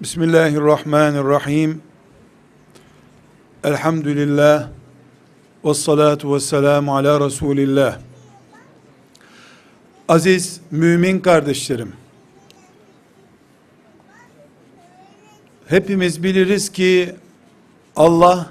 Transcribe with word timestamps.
Bismillahirrahmanirrahim. 0.00 1.82
Elhamdülillah. 3.64 4.68
Ve 5.64 5.74
salatu 5.74 6.34
ve 6.34 6.40
selamu 6.40 6.96
ala 6.96 7.26
Resulillah. 7.26 7.98
Aziz 10.08 10.60
mümin 10.70 11.20
kardeşlerim. 11.20 11.92
Hepimiz 15.66 16.22
biliriz 16.22 16.72
ki 16.72 17.14
Allah 17.96 18.50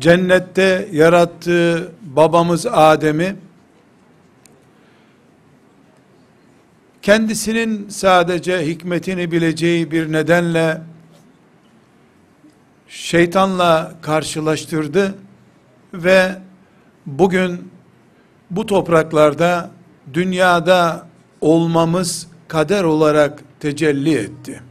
cennette 0.00 0.88
yarattığı 0.92 1.92
babamız 2.02 2.66
Adem'i 2.66 3.36
kendisinin 7.04 7.88
sadece 7.88 8.66
hikmetini 8.66 9.32
bileceği 9.32 9.90
bir 9.90 10.12
nedenle 10.12 10.80
şeytanla 12.88 13.92
karşılaştırdı 14.02 15.14
ve 15.94 16.38
bugün 17.06 17.70
bu 18.50 18.66
topraklarda 18.66 19.70
dünyada 20.14 21.06
olmamız 21.40 22.26
kader 22.48 22.84
olarak 22.84 23.42
tecelli 23.60 24.14
etti. 24.14 24.62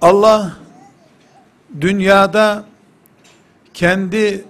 Allah 0.00 0.56
dünyada 1.80 2.64
kendi 3.74 4.44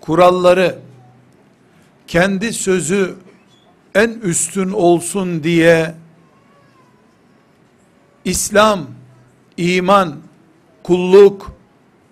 kuralları, 0.00 0.78
kendi 2.06 2.52
sözü 2.52 3.25
en 3.96 4.10
üstün 4.10 4.70
olsun 4.70 5.42
diye 5.42 5.94
İslam, 8.24 8.86
iman, 9.56 10.16
kulluk, 10.82 11.52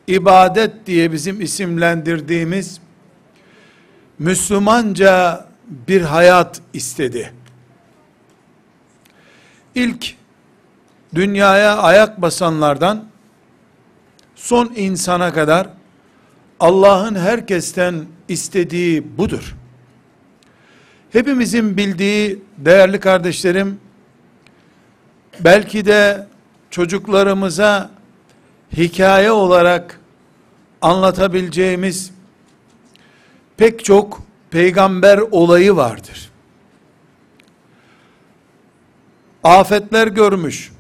ibadet 0.06 0.86
diye 0.86 1.12
bizim 1.12 1.41
isimlendirdiğimiz 1.41 2.80
Müslümanca 4.18 5.46
bir 5.88 6.02
hayat 6.02 6.60
istedi. 6.72 7.32
İlk 9.74 10.14
dünyaya 11.14 11.76
ayak 11.76 12.22
basanlardan 12.22 13.04
son 14.34 14.72
insana 14.76 15.32
kadar 15.32 15.69
Allah'ın 16.60 17.14
herkesten 17.14 18.06
istediği 18.28 19.19
budur. 19.19 19.56
Hepimizin 21.14 21.76
bildiği 21.76 22.42
değerli 22.58 23.00
kardeşlerim, 23.00 23.80
belki 25.40 25.86
de 25.86 26.26
çocuklarımıza 26.70 27.90
hikaye 28.76 29.32
olarak 29.32 30.00
anlatabileceğimiz 30.82 32.10
pek 33.56 33.84
çok 33.84 34.22
peygamber 34.50 35.18
olayı 35.18 35.76
vardır. 35.76 36.30
Afetler 39.44 40.06
görmüş, 40.06 40.72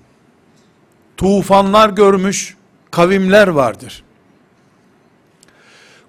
tufanlar 1.16 1.90
görmüş 1.90 2.56
kavimler 2.90 3.48
vardır. 3.48 4.04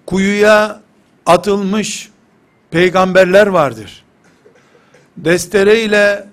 Kuyuya 0.06 0.80
atılmış 1.26 2.10
peygamberler 2.70 3.46
vardır 3.46 4.05
destere 5.16 5.82
ile 5.82 6.28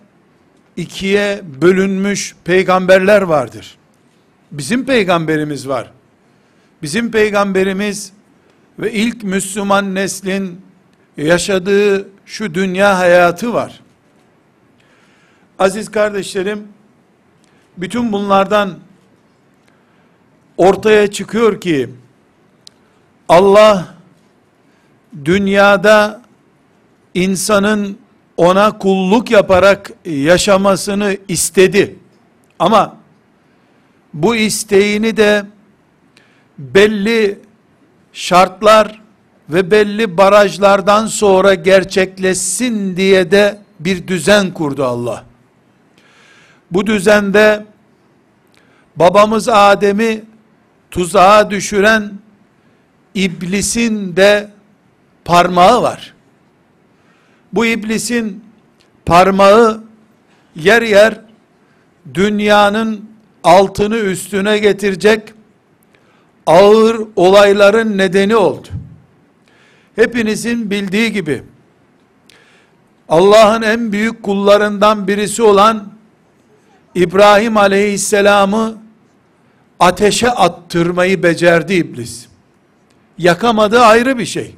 ikiye 0.77 1.42
bölünmüş 1.61 2.36
peygamberler 2.44 3.21
vardır. 3.21 3.77
Bizim 4.52 4.86
peygamberimiz 4.86 5.67
var. 5.67 5.92
Bizim 6.82 7.11
peygamberimiz 7.11 8.14
ve 8.80 8.94
ilk 8.94 9.23
Müslüman 9.23 9.95
neslin 9.95 10.61
yaşadığı 11.17 12.08
şu 12.26 12.54
dünya 12.54 12.98
hayatı 12.98 13.54
var. 13.54 13.80
Aziz 15.60 15.92
kardeşlerim, 15.92 16.67
bütün 17.77 18.11
bunlardan 18.11 18.80
ortaya 20.58 21.11
çıkıyor 21.11 21.61
ki 21.61 21.89
Allah 23.30 23.95
dünyada 25.26 26.21
insanın 27.14 27.98
ona 28.38 28.77
kulluk 28.77 29.32
yaparak 29.32 29.92
yaşamasını 30.05 31.17
istedi. 31.27 31.95
Ama 32.60 32.98
bu 34.14 34.36
isteğini 34.36 35.17
de 35.17 35.45
belli 36.58 37.39
şartlar 38.14 39.02
ve 39.49 39.71
belli 39.71 40.17
barajlardan 40.17 41.08
sonra 41.08 41.54
gerçekleşsin 41.54 42.98
diye 42.98 43.32
de 43.32 43.58
bir 43.80 44.08
düzen 44.08 44.54
kurdu 44.54 44.83
Allah. 44.83 45.23
Bu 46.71 46.88
düzende 46.88 47.65
babamız 48.95 49.50
Adem'i 49.50 50.23
tuzağa 50.92 51.50
düşüren 51.50 52.11
iblisin 53.15 54.15
de 54.15 54.52
parmağı 55.26 55.82
var 55.82 56.13
bu 57.53 57.65
iblisin 57.65 58.43
parmağı 59.05 59.83
yer 60.55 60.81
yer 60.81 61.21
dünyanın 62.14 63.09
altını 63.43 63.97
üstüne 63.97 64.58
getirecek 64.58 65.33
ağır 66.45 67.02
olayların 67.15 67.97
nedeni 67.97 68.36
oldu. 68.36 68.67
Hepinizin 69.95 70.71
bildiği 70.71 71.11
gibi 71.11 71.43
Allah'ın 73.09 73.61
en 73.61 73.91
büyük 73.91 74.23
kullarından 74.23 75.08
birisi 75.08 75.43
olan 75.43 75.93
İbrahim 76.95 77.58
aleyhisselamı 77.58 78.77
ateşe 79.80 80.30
attırmayı 80.30 81.23
becerdi 81.23 81.73
iblis. 81.73 82.25
Yakamadı 83.17 83.80
ayrı 83.80 84.17
bir 84.17 84.25
şey. 84.25 84.55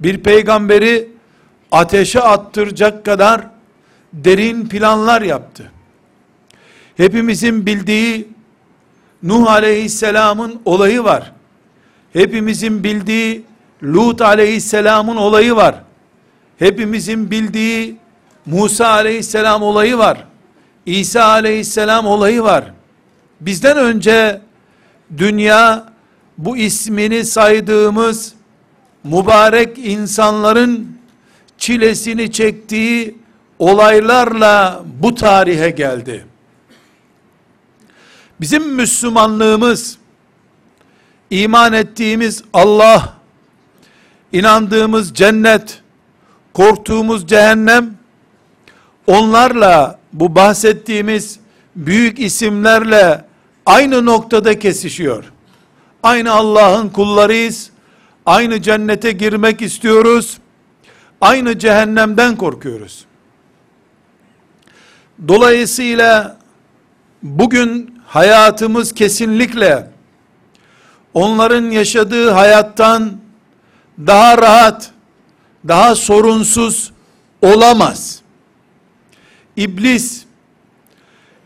Bir 0.00 0.22
peygamberi 0.22 1.15
ateşe 1.72 2.20
attıracak 2.20 3.04
kadar 3.04 3.40
derin 4.12 4.68
planlar 4.68 5.22
yaptı. 5.22 5.72
Hepimizin 6.96 7.66
bildiği 7.66 8.28
Nuh 9.22 9.50
aleyhisselamın 9.50 10.60
olayı 10.64 11.04
var. 11.04 11.32
Hepimizin 12.12 12.84
bildiği 12.84 13.44
Lut 13.82 14.20
aleyhisselamın 14.20 15.16
olayı 15.16 15.56
var. 15.56 15.74
Hepimizin 16.58 17.30
bildiği 17.30 17.96
Musa 18.46 18.88
aleyhisselam 18.88 19.62
olayı 19.62 19.98
var. 19.98 20.24
İsa 20.86 21.24
aleyhisselam 21.24 22.06
olayı 22.06 22.42
var. 22.42 22.64
Bizden 23.40 23.76
önce 23.76 24.40
dünya 25.18 25.92
bu 26.38 26.56
ismini 26.56 27.24
saydığımız 27.24 28.34
mübarek 29.04 29.78
insanların 29.78 30.95
çilesini 31.58 32.32
çektiği 32.32 33.18
olaylarla 33.58 34.82
bu 35.02 35.14
tarihe 35.14 35.70
geldi. 35.70 36.26
Bizim 38.40 38.74
Müslümanlığımız, 38.74 39.98
iman 41.30 41.72
ettiğimiz 41.72 42.42
Allah, 42.52 43.14
inandığımız 44.32 45.14
cennet, 45.14 45.82
korktuğumuz 46.54 47.26
cehennem, 47.26 47.94
onlarla 49.06 49.98
bu 50.12 50.34
bahsettiğimiz 50.34 51.38
büyük 51.76 52.18
isimlerle 52.18 53.24
aynı 53.66 54.06
noktada 54.06 54.58
kesişiyor. 54.58 55.24
Aynı 56.02 56.32
Allah'ın 56.32 56.88
kullarıyız. 56.88 57.70
Aynı 58.26 58.62
cennete 58.62 59.12
girmek 59.12 59.62
istiyoruz 59.62 60.38
aynı 61.20 61.58
cehennemden 61.58 62.36
korkuyoruz. 62.36 63.04
Dolayısıyla 65.28 66.36
bugün 67.22 68.00
hayatımız 68.06 68.92
kesinlikle 68.94 69.90
onların 71.14 71.64
yaşadığı 71.64 72.30
hayattan 72.30 73.12
daha 74.06 74.38
rahat, 74.38 74.90
daha 75.68 75.94
sorunsuz 75.94 76.92
olamaz. 77.42 78.20
İblis 79.56 80.24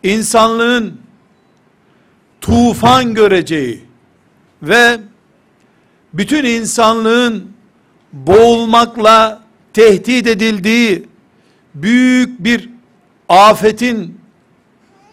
insanlığın 0.02 1.00
tufan 2.40 3.14
göreceği 3.14 3.84
ve 4.62 5.00
bütün 6.12 6.44
insanlığın 6.44 7.52
boğulmakla 8.12 9.40
tehdit 9.72 10.26
edildiği 10.26 11.06
büyük 11.74 12.44
bir 12.44 12.68
afetin 13.28 14.20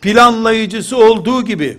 planlayıcısı 0.02 0.98
olduğu 0.98 1.46
gibi 1.46 1.78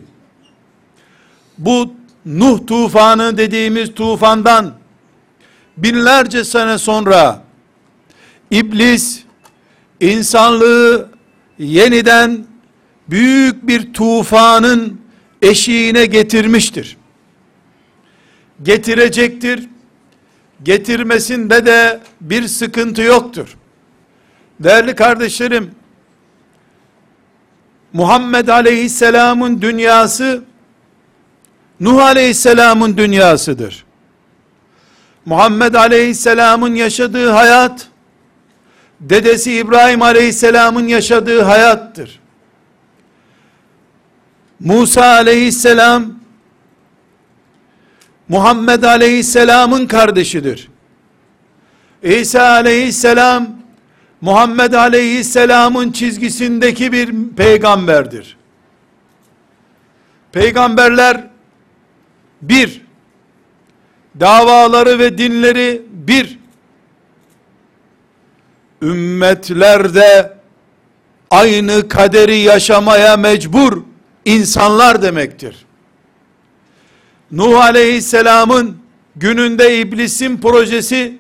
bu 1.59 1.99
Nuh 2.27 2.67
tufanı 2.67 3.39
dediğimiz 3.39 3.95
tufandan 3.95 4.75
binlerce 5.77 6.45
sene 6.45 6.79
sonra 6.79 7.43
iblis 8.51 9.23
insanlığı 10.01 11.09
yeniden 11.59 12.47
büyük 13.09 13.67
bir 13.67 13.93
tufanın 13.93 15.01
eşiğine 15.43 16.07
getirmiştir. 16.07 16.97
Getirecektir. 18.63 19.69
Getirmesinde 20.63 21.67
de 21.67 22.01
bir 22.21 22.49
sıkıntı 22.49 23.03
yoktur. 23.03 23.57
Değerli 24.61 24.95
kardeşlerim, 24.95 25.71
Muhammed 27.93 28.49
Aleyhisselam'ın 28.49 29.63
dünyası 29.63 30.43
Nuh 31.81 32.03
Aleyhisselam'ın 32.03 32.97
dünyasıdır. 32.97 33.85
Muhammed 35.25 35.75
Aleyhisselam'ın 35.75 36.75
yaşadığı 36.75 37.31
hayat 37.31 37.89
dedesi 39.01 39.53
İbrahim 39.53 40.03
Aleyhisselam'ın 40.03 40.89
yaşadığı 40.89 41.43
hayattır. 41.43 42.21
Musa 44.61 45.05
Aleyhisselam 45.05 46.18
Muhammed 48.29 48.83
Aleyhisselam'ın 48.83 49.87
kardeşidir. 49.87 50.69
İsa 52.03 52.43
Aleyhisselam 52.43 53.49
Muhammed 54.21 54.73
Aleyhisselam'ın 54.73 55.93
çizgisindeki 55.93 56.93
bir 56.93 57.15
peygamberdir. 57.37 58.37
Peygamberler 60.33 61.25
bir, 62.43 62.83
davaları 64.21 64.99
ve 64.99 65.19
dinleri 65.19 65.83
bir, 65.91 66.39
ümmetlerde 68.83 70.33
aynı 71.31 71.89
kaderi 71.89 72.37
yaşamaya 72.37 73.17
mecbur 73.17 73.83
insanlar 74.25 75.03
demektir. 75.03 75.68
Nuh 77.33 77.61
Aleyhisselam'ın 77.61 78.77
gününde 79.17 79.79
iblisin 79.79 80.37
projesi 80.41 81.19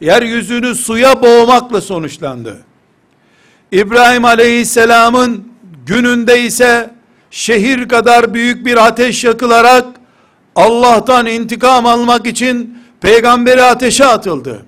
yeryüzünü 0.00 0.74
suya 0.74 1.22
boğmakla 1.22 1.80
sonuçlandı. 1.80 2.64
İbrahim 3.72 4.24
Aleyhisselam'ın 4.24 5.48
gününde 5.86 6.42
ise 6.42 6.90
şehir 7.30 7.88
kadar 7.88 8.34
büyük 8.34 8.66
bir 8.66 8.86
ateş 8.86 9.24
yakılarak 9.24 9.86
Allah'tan 10.56 11.26
intikam 11.26 11.86
almak 11.86 12.26
için 12.26 12.78
peygamberi 13.00 13.62
ateşe 13.62 14.06
atıldı. 14.06 14.66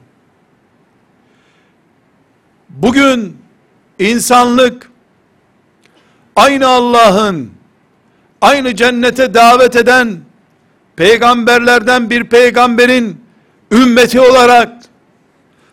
Bugün 2.68 3.36
insanlık 3.98 4.90
aynı 6.36 6.66
Allah'ın 6.68 7.50
aynı 8.40 8.74
cennete 8.74 9.34
davet 9.34 9.76
eden 9.76 10.18
peygamberlerden 10.96 12.10
bir 12.10 12.24
peygamberin 12.24 13.20
ümmeti 13.72 14.20
olarak 14.20 14.68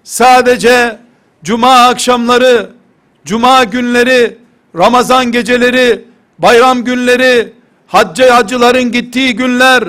sadece 0.03 0.97
cuma 1.43 1.75
akşamları, 1.75 2.69
cuma 3.25 3.63
günleri, 3.63 4.37
Ramazan 4.77 5.31
geceleri, 5.31 6.05
bayram 6.39 6.83
günleri, 6.83 7.53
hacca 7.87 8.35
hacıların 8.35 8.91
gittiği 8.91 9.35
günler 9.35 9.83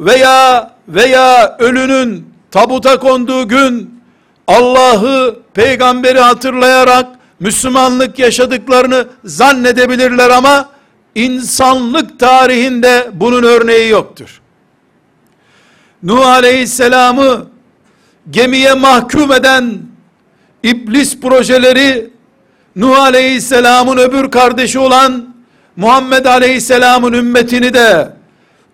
veya 0.00 0.70
veya 0.88 1.56
ölünün 1.58 2.34
tabuta 2.50 2.98
konduğu 2.98 3.48
gün 3.48 4.02
Allah'ı, 4.46 5.36
peygamberi 5.54 6.20
hatırlayarak 6.20 7.06
Müslümanlık 7.40 8.18
yaşadıklarını 8.18 9.06
zannedebilirler 9.24 10.30
ama 10.30 10.68
insanlık 11.14 12.18
tarihinde 12.18 13.10
bunun 13.12 13.42
örneği 13.42 13.88
yoktur. 13.90 14.41
Nuh 16.02 16.26
Aleyhisselam'ı 16.26 17.46
gemiye 18.30 18.74
mahkum 18.74 19.32
eden 19.32 19.78
iblis 20.62 21.20
projeleri 21.20 22.10
Nuh 22.76 22.98
Aleyhisselam'ın 22.98 23.96
öbür 23.96 24.30
kardeşi 24.30 24.78
olan 24.78 25.34
Muhammed 25.76 26.24
Aleyhisselam'ın 26.24 27.12
ümmetini 27.12 27.74
de 27.74 28.12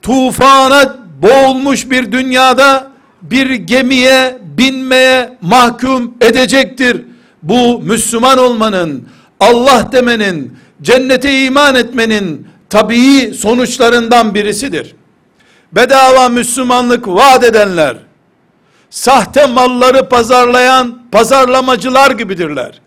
tufana 0.03 0.97
boğulmuş 1.23 1.91
bir 1.91 2.13
dünyada 2.13 2.91
bir 3.23 3.51
gemiye 3.51 4.39
binmeye 4.59 5.37
mahkum 5.41 6.15
edecektir. 6.21 7.03
Bu 7.43 7.83
Müslüman 7.83 8.39
olmanın, 8.39 9.09
Allah 9.41 9.89
demenin, 9.93 10.59
cennete 10.83 11.45
iman 11.45 11.75
etmenin 11.75 12.47
tabii 12.71 13.35
sonuçlarından 13.35 14.35
birisidir. 14.35 14.95
Bedava 15.73 16.29
Müslümanlık 16.29 17.09
vaat 17.09 17.44
edenler, 17.44 17.97
sahte 18.91 19.47
malları 19.47 20.09
pazarlayan 20.09 21.03
pazarlamacılar 21.12 22.11
gibidirler. 22.11 22.81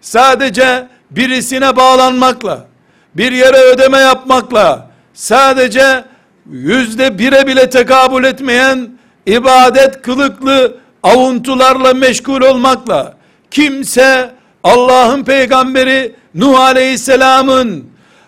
Sadece 0.00 0.88
birisine 1.10 1.76
bağlanmakla, 1.76 2.66
bir 3.14 3.32
yere 3.32 3.58
ödeme 3.58 3.98
yapmakla, 3.98 4.90
sadece 5.14 6.04
yüzde 6.50 7.18
bire 7.18 7.46
bile 7.46 7.70
tekabül 7.70 8.24
etmeyen 8.24 8.88
ibadet 9.26 10.02
kılıklı 10.02 10.76
avuntularla 11.02 11.94
meşgul 11.94 12.40
olmakla 12.40 13.14
kimse 13.50 14.30
Allah'ın 14.64 15.24
peygamberi 15.24 16.14
Nuh 16.34 16.60
Aleyhisselam'ın 16.60 17.84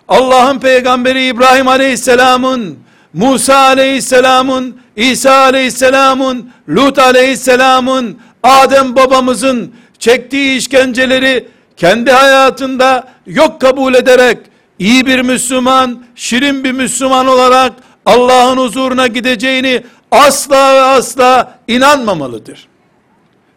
Allah'ın 0.07 0.59
peygamberi 0.59 1.25
İbrahim 1.25 1.67
Aleyhisselam'ın 1.67 2.79
Musa 3.13 3.55
Aleyhisselam'ın 3.57 4.77
İsa 4.95 5.35
Aleyhisselam'ın 5.35 6.51
Lut 6.69 6.99
Aleyhisselam'ın 6.99 8.17
Adem 8.43 8.95
babamızın 8.95 9.73
çektiği 9.99 10.57
işkenceleri 10.57 11.47
kendi 11.77 12.11
hayatında 12.11 13.07
yok 13.25 13.61
kabul 13.61 13.93
ederek 13.93 14.37
iyi 14.79 15.05
bir 15.05 15.21
Müslüman, 15.21 16.03
şirin 16.15 16.63
bir 16.63 16.71
Müslüman 16.71 17.27
olarak 17.27 17.73
Allah'ın 18.05 18.57
huzuruna 18.57 19.07
gideceğini 19.07 19.83
asla 20.11 20.73
ve 20.73 20.81
asla 20.81 21.59
inanmamalıdır. 21.67 22.67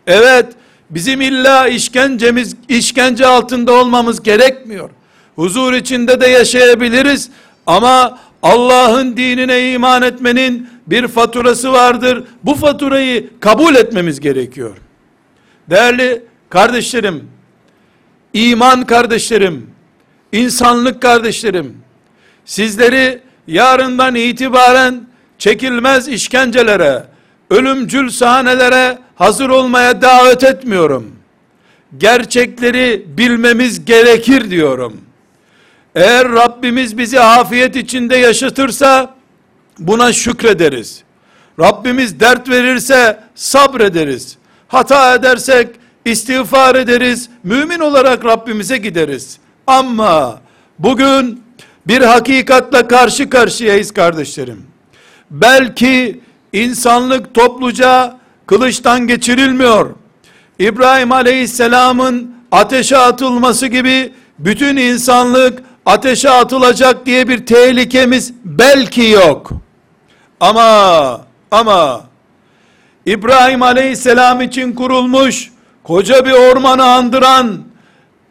Evet, 0.07 0.47
bizim 0.91 1.21
illa 1.21 1.69
işkencemiz, 1.69 2.57
işkence 2.69 3.27
altında 3.27 3.73
olmamız 3.73 4.23
gerekmiyor. 4.23 4.91
Huzur 5.37 5.73
içinde 5.73 6.21
de 6.21 6.27
yaşayabiliriz 6.27 7.31
ama 7.67 8.19
Allah'ın 8.43 9.17
dinine 9.17 9.73
iman 9.73 10.03
etmenin 10.03 10.69
bir 10.87 11.09
faturası 11.09 11.73
vardır. 11.73 12.25
Bu 12.45 12.55
faturayı 12.55 13.31
kabul 13.41 13.75
etmemiz 13.75 14.21
gerekiyor. 14.21 14.77
Değerli 15.71 16.25
kardeşlerim, 16.51 17.25
iman 18.33 18.87
kardeşlerim, 18.87 19.71
insanlık 20.33 21.03
kardeşlerim, 21.03 21.77
sizleri 22.45 23.21
yarından 23.47 24.15
itibaren 24.15 25.07
çekilmez 25.39 26.09
işkencelere, 26.09 27.05
ölümcül 27.51 28.11
sahnelere 28.11 28.99
hazır 29.15 29.49
olmaya 29.49 30.03
davet 30.03 30.45
etmiyorum. 30.45 31.17
Gerçekleri 31.99 33.05
bilmemiz 33.07 33.85
gerekir 33.85 34.51
diyorum. 34.51 35.01
Eğer 35.95 36.33
Rabbimiz 36.33 36.99
bizi 36.99 37.21
afiyet 37.21 37.77
içinde 37.77 38.17
yaşatırsa 38.17 39.15
buna 39.79 40.13
şükrederiz. 40.13 41.03
Rabbimiz 41.61 42.21
dert 42.21 42.49
verirse 42.49 43.21
sabrederiz. 43.35 44.37
Hata 44.69 45.15
edersek 45.15 45.69
istiğfar 46.05 46.75
ederiz. 46.75 47.29
Mümin 47.45 47.79
olarak 47.79 48.25
Rabbimize 48.25 48.77
gideriz. 48.77 49.39
Ama 49.67 50.41
bugün 50.79 51.43
bir 51.87 52.03
hakikatla 52.03 52.89
karşı 52.89 53.31
karşıyayız 53.31 53.95
kardeşlerim. 53.95 54.67
Belki 55.31 56.21
insanlık 56.53 57.35
topluca 57.35 58.17
kılıçtan 58.47 59.07
geçirilmiyor. 59.07 59.91
İbrahim 60.59 61.13
Aleyhisselam'ın 61.13 62.35
ateşe 62.53 62.97
atılması 62.97 63.67
gibi 63.67 64.13
bütün 64.39 64.77
insanlık 64.77 65.63
ateşe 65.87 66.31
atılacak 66.31 67.07
diye 67.07 67.29
bir 67.29 67.47
tehlikemiz 67.47 68.33
belki 68.45 69.03
yok. 69.03 69.51
Ama 70.41 71.21
ama 71.51 72.01
İbrahim 73.07 73.63
Aleyhisselam 73.63 74.41
için 74.41 74.73
kurulmuş 74.73 75.51
koca 75.85 76.27
bir 76.27 76.33
ormanı 76.33 76.85
andıran 76.85 77.59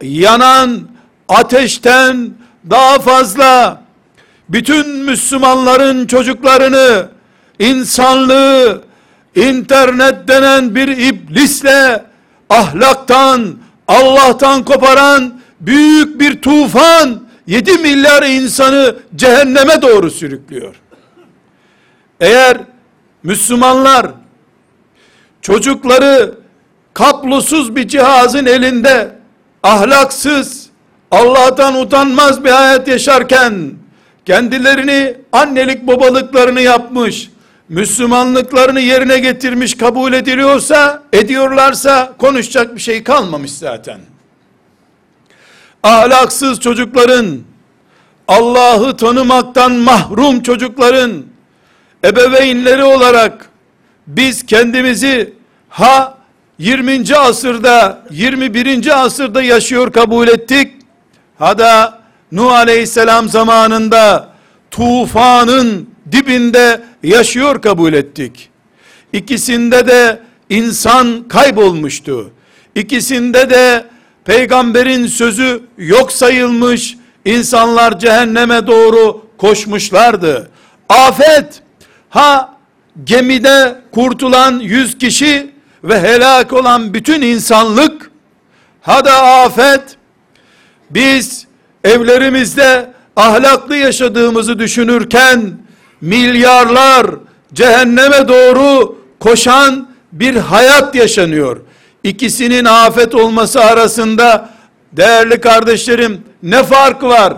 yanan 0.02 0.80
ateşten 1.28 2.30
daha 2.70 2.98
fazla 2.98 3.82
bütün 4.48 4.88
Müslümanların 4.88 6.06
çocuklarını 6.06 7.08
insanlığı 7.58 8.82
internet 9.34 10.28
denen 10.28 10.74
bir 10.74 10.88
iblisle 10.88 12.04
ahlaktan 12.50 13.54
Allah'tan 13.88 14.64
koparan 14.64 15.40
büyük 15.60 16.20
bir 16.20 16.42
tufan 16.42 17.21
7 17.46 17.72
milyar 17.78 18.22
insanı 18.22 18.96
cehenneme 19.16 19.82
doğru 19.82 20.10
sürüklüyor. 20.10 20.74
Eğer 22.20 22.58
Müslümanlar 23.22 24.06
çocukları 25.40 26.34
kablosuz 26.94 27.76
bir 27.76 27.88
cihazın 27.88 28.46
elinde 28.46 29.12
ahlaksız, 29.62 30.66
Allah'tan 31.10 31.80
utanmaz 31.80 32.44
bir 32.44 32.50
hayat 32.50 32.88
yaşarken 32.88 33.72
kendilerini 34.24 35.16
annelik 35.32 35.86
babalıklarını 35.86 36.60
yapmış, 36.60 37.30
Müslümanlıklarını 37.68 38.80
yerine 38.80 39.18
getirmiş 39.18 39.76
kabul 39.76 40.12
ediliyorsa, 40.12 41.02
ediyorlarsa 41.12 42.12
konuşacak 42.18 42.74
bir 42.76 42.80
şey 42.80 43.04
kalmamış 43.04 43.52
zaten. 43.52 44.00
Ahlaksız 45.82 46.60
çocukların, 46.60 47.40
Allah'ı 48.28 48.96
tanımaktan 48.96 49.72
mahrum 49.72 50.42
çocukların, 50.42 51.12
ebeveynleri 52.04 52.84
olarak 52.84 53.50
biz 54.06 54.46
kendimizi 54.46 55.34
ha 55.68 56.18
20. 56.58 57.16
asırda 57.16 58.04
21. 58.10 59.04
asırda 59.04 59.42
yaşıyor 59.42 59.92
kabul 59.92 60.28
ettik. 60.28 60.72
Ha 61.38 61.58
da 61.58 62.02
Nuh 62.32 62.52
Aleyhisselam 62.52 63.28
zamanında 63.28 64.28
tufanın 64.70 65.88
dibinde 66.12 66.82
yaşıyor 67.02 67.62
kabul 67.62 67.92
ettik. 67.92 68.50
İkisinde 69.12 69.86
de 69.86 70.20
insan 70.50 71.28
kaybolmuştu. 71.28 72.30
İkisinde 72.74 73.50
de 73.50 73.84
peygamberin 74.24 75.06
sözü 75.06 75.62
yok 75.78 76.12
sayılmış, 76.12 76.96
insanlar 77.24 77.98
cehenneme 77.98 78.66
doğru 78.66 79.26
koşmuşlardı. 79.38 80.50
Afet, 80.88 81.62
ha 82.08 82.56
gemide 83.04 83.78
kurtulan 83.92 84.58
yüz 84.58 84.98
kişi 84.98 85.50
ve 85.84 86.00
helak 86.00 86.52
olan 86.52 86.94
bütün 86.94 87.22
insanlık, 87.22 88.10
ha 88.80 89.04
da 89.04 89.22
afet, 89.22 89.96
biz 90.90 91.46
evlerimizde 91.84 92.92
ahlaklı 93.16 93.76
yaşadığımızı 93.76 94.58
düşünürken, 94.58 95.52
milyarlar 96.00 97.06
cehenneme 97.52 98.28
doğru 98.28 98.98
koşan 99.20 99.88
bir 100.12 100.36
hayat 100.36 100.94
yaşanıyor. 100.94 101.60
İkisinin 102.04 102.64
afet 102.64 103.14
olması 103.14 103.60
arasında 103.64 104.48
değerli 104.92 105.40
kardeşlerim 105.40 106.24
ne 106.42 106.62
fark 106.62 107.02
var? 107.02 107.34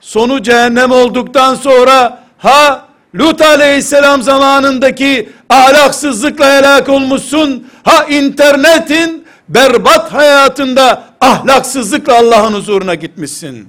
Sonu 0.00 0.42
cehennem 0.42 0.90
olduktan 0.90 1.54
sonra 1.54 2.24
ha 2.38 2.84
Lut 3.14 3.40
aleyhisselam 3.40 4.22
zamanındaki 4.22 5.28
ahlaksızlıkla 5.48 6.56
helak 6.56 6.88
olmuşsun. 6.88 7.66
Ha 7.84 8.04
internetin 8.04 9.24
berbat 9.48 10.12
hayatında 10.12 11.02
ahlaksızlıkla 11.20 12.18
Allah'ın 12.18 12.54
huzuruna 12.54 12.94
gitmişsin. 12.94 13.68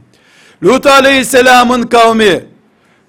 Lut 0.63 0.85
aleyhisselamın 0.85 1.83
kavmi 1.83 2.45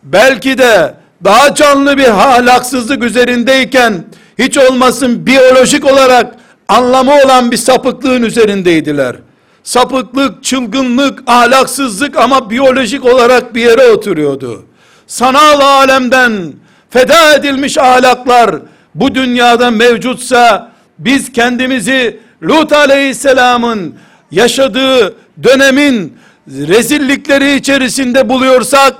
belki 0.02 0.58
de 0.58 0.94
daha 1.24 1.54
canlı 1.54 1.96
bir 1.96 2.08
ahlaksızlık 2.08 3.04
üzerindeyken 3.04 4.04
hiç 4.38 4.58
olmasın 4.58 5.26
biyolojik 5.26 5.84
olarak 5.84 6.34
anlamı 6.68 7.12
olan 7.24 7.50
bir 7.50 7.56
sapıklığın 7.56 8.22
üzerindeydiler. 8.22 9.16
Sapıklık, 9.62 10.44
çılgınlık, 10.44 11.22
ahlaksızlık 11.26 12.16
ama 12.16 12.50
biyolojik 12.50 13.04
olarak 13.04 13.54
bir 13.54 13.60
yere 13.60 13.90
oturuyordu. 13.90 14.66
Sanal 15.06 15.60
alemden 15.60 16.52
feda 16.90 17.34
edilmiş 17.34 17.78
ahlaklar 17.78 18.56
bu 18.94 19.14
dünyada 19.14 19.70
mevcutsa 19.70 20.72
biz 20.98 21.32
kendimizi 21.32 22.20
Lut 22.42 22.72
aleyhisselamın 22.72 23.94
yaşadığı 24.30 25.14
dönemin 25.42 26.18
rezillikleri 26.48 27.54
içerisinde 27.54 28.28
buluyorsak 28.28 28.94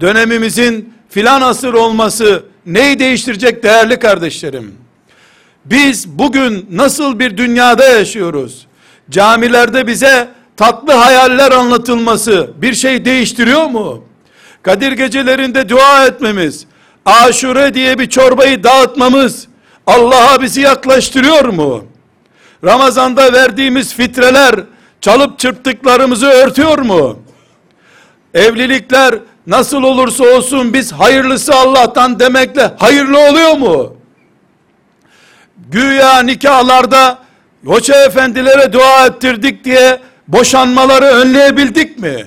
dönemimizin 0.00 0.94
filan 1.08 1.42
asır 1.42 1.74
olması 1.74 2.44
neyi 2.66 2.98
değiştirecek 2.98 3.62
değerli 3.62 3.98
kardeşlerim? 3.98 4.81
Biz 5.64 6.08
bugün 6.08 6.66
nasıl 6.72 7.18
bir 7.18 7.36
dünyada 7.36 7.84
yaşıyoruz? 7.84 8.66
Camilerde 9.10 9.86
bize 9.86 10.28
tatlı 10.56 10.92
hayaller 10.92 11.52
anlatılması 11.52 12.50
bir 12.56 12.74
şey 12.74 13.04
değiştiriyor 13.04 13.66
mu? 13.66 14.04
Kadir 14.62 14.92
gecelerinde 14.92 15.68
dua 15.68 16.06
etmemiz, 16.06 16.66
aşure 17.04 17.74
diye 17.74 17.98
bir 17.98 18.08
çorbayı 18.08 18.64
dağıtmamız 18.64 19.48
Allah'a 19.86 20.42
bizi 20.42 20.60
yaklaştırıyor 20.60 21.44
mu? 21.44 21.84
Ramazanda 22.64 23.32
verdiğimiz 23.32 23.94
fitreler 23.94 24.54
çalıp 25.00 25.38
çırptıklarımızı 25.38 26.26
örtüyor 26.26 26.78
mu? 26.78 27.18
Evlilikler 28.34 29.14
nasıl 29.46 29.82
olursa 29.82 30.24
olsun 30.24 30.72
biz 30.72 30.92
hayırlısı 30.92 31.54
Allah'tan 31.54 32.20
demekle 32.20 32.74
hayırlı 32.78 33.18
oluyor 33.18 33.56
mu? 33.56 33.96
Güya 35.70 36.22
nikahlarda 36.22 37.18
hoca 37.66 38.04
efendilere 38.04 38.72
dua 38.72 39.06
ettirdik 39.06 39.64
diye 39.64 40.00
boşanmaları 40.28 41.04
önleyebildik 41.04 41.98
mi? 41.98 42.24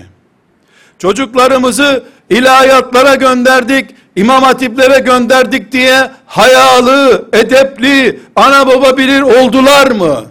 Çocuklarımızı 1.00 2.04
ilahiyatlara 2.30 3.16
gönderdik, 3.16 3.96
imam 4.16 4.44
hatiplere 4.44 5.00
gönderdik 5.00 5.72
diye 5.72 6.12
hayalı, 6.26 7.30
edepli, 7.34 8.20
ana 8.36 8.68
baba 8.68 8.98
bilir 8.98 9.22
oldular 9.22 9.92
mı? 9.92 10.26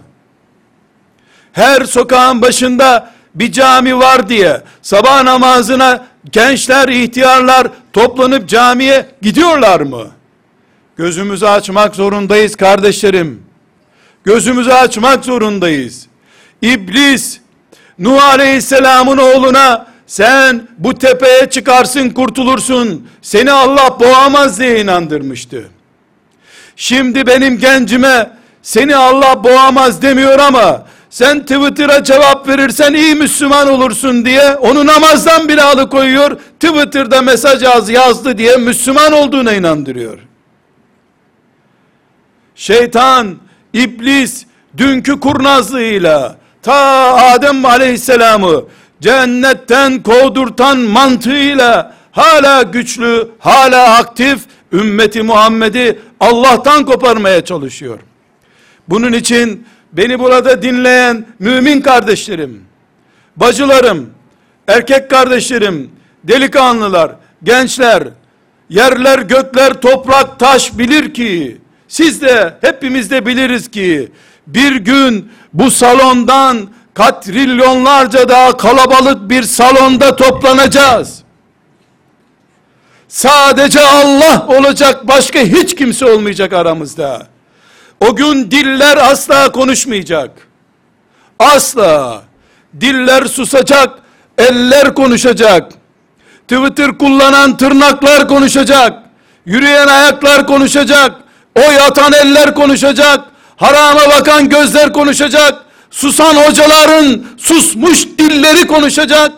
Her 1.51 1.81
sokağın 1.81 2.41
başında 2.41 3.11
bir 3.35 3.51
cami 3.51 3.99
var 3.99 4.29
diye 4.29 4.61
sabah 4.81 5.23
namazına 5.23 6.05
gençler, 6.31 6.87
ihtiyarlar 6.89 7.67
toplanıp 7.93 8.49
camiye 8.49 9.05
gidiyorlar 9.21 9.79
mı? 9.79 10.14
Gözümüzü 10.97 11.45
açmak 11.45 11.95
zorundayız 11.95 12.55
kardeşlerim. 12.55 13.43
Gözümüzü 14.23 14.71
açmak 14.71 15.25
zorundayız. 15.25 16.07
İblis 16.61 17.39
Nuh 17.99 18.23
Aleyhisselam'ın 18.23 19.17
oğluna 19.17 19.87
sen 20.07 20.67
bu 20.77 20.93
tepeye 20.93 21.49
çıkarsın 21.49 22.09
kurtulursun. 22.09 23.07
Seni 23.21 23.51
Allah 23.51 23.99
boğamaz 23.99 24.59
diye 24.59 24.81
inandırmıştı. 24.81 25.69
Şimdi 26.75 27.27
benim 27.27 27.57
gencime 27.57 28.31
seni 28.61 28.95
Allah 28.95 29.43
boğamaz 29.43 30.01
demiyor 30.01 30.39
ama 30.39 30.85
sen 31.09 31.39
Twitter'a 31.41 32.03
cevap 32.03 32.47
verirsen 32.47 32.93
iyi 32.93 33.15
Müslüman 33.15 33.69
olursun 33.69 34.25
diye 34.25 34.55
onu 34.55 34.85
namazdan 34.85 35.49
bile 35.49 35.61
alıkoyuyor. 35.61 36.37
Twitter'da 36.59 37.21
mesaj 37.21 37.63
az 37.63 37.89
yazdı 37.89 38.37
diye 38.37 38.57
Müslüman 38.57 39.13
olduğuna 39.13 39.53
inandırıyor. 39.53 40.19
Şeytan, 42.55 43.35
iblis 43.73 44.45
dünkü 44.77 45.19
kurnazlığıyla 45.19 46.37
ta 46.61 46.73
Adem 47.15 47.65
aleyhisselamı 47.65 48.63
cennetten 49.01 50.03
kovdurtan 50.03 50.79
mantığıyla 50.79 51.95
hala 52.11 52.61
güçlü, 52.61 53.31
hala 53.39 53.97
aktif 53.97 54.39
ümmeti 54.73 55.23
Muhammed'i 55.23 55.99
Allah'tan 56.19 56.85
koparmaya 56.85 57.45
çalışıyor. 57.45 57.99
Bunun 58.87 59.13
için 59.13 59.67
beni 59.93 60.19
burada 60.19 60.61
dinleyen 60.61 61.25
mümin 61.39 61.81
kardeşlerim, 61.81 62.65
bacılarım, 63.37 64.09
erkek 64.67 65.09
kardeşlerim, 65.09 65.91
delikanlılar, 66.23 67.11
gençler, 67.43 68.03
yerler, 68.69 69.19
gökler, 69.19 69.73
toprak, 69.73 70.39
taş 70.39 70.77
bilir 70.77 71.13
ki, 71.13 71.57
siz 71.87 72.21
de 72.21 72.57
hepimiz 72.61 73.11
de 73.11 73.25
biliriz 73.25 73.71
ki, 73.71 74.11
bir 74.47 74.75
gün 74.75 75.31
bu 75.53 75.71
salondan 75.71 76.69
katrilyonlarca 76.93 78.29
daha 78.29 78.57
kalabalık 78.57 79.29
bir 79.29 79.43
salonda 79.43 80.15
toplanacağız. 80.15 81.23
Sadece 83.07 83.81
Allah 83.81 84.47
olacak 84.47 85.07
başka 85.07 85.39
hiç 85.39 85.75
kimse 85.75 86.05
olmayacak 86.05 86.53
aramızda. 86.53 87.27
O 87.99 88.15
gün 88.15 88.51
diller 88.51 88.97
asla 88.97 89.51
konuşmayacak. 89.51 90.31
Asla. 91.39 92.23
Diller 92.81 93.25
susacak. 93.25 93.99
eller 94.37 94.95
konuşacak. 94.95 95.71
Twitter 96.47 96.97
kullanan 96.97 97.57
tırnaklar 97.57 98.27
konuşacak. 98.27 98.93
Yürüyen 99.45 99.87
ayaklar 99.87 100.47
konuşacak. 100.47 101.11
Oy 101.55 101.79
atan 101.87 102.13
eller 102.13 102.55
konuşacak. 102.55 103.19
Harama 103.55 104.09
bakan 104.09 104.49
gözler 104.49 104.93
konuşacak. 104.93 105.65
Susan 105.91 106.35
hocaların 106.35 107.23
susmuş 107.37 108.05
dilleri 108.17 108.67
konuşacak. 108.67 109.31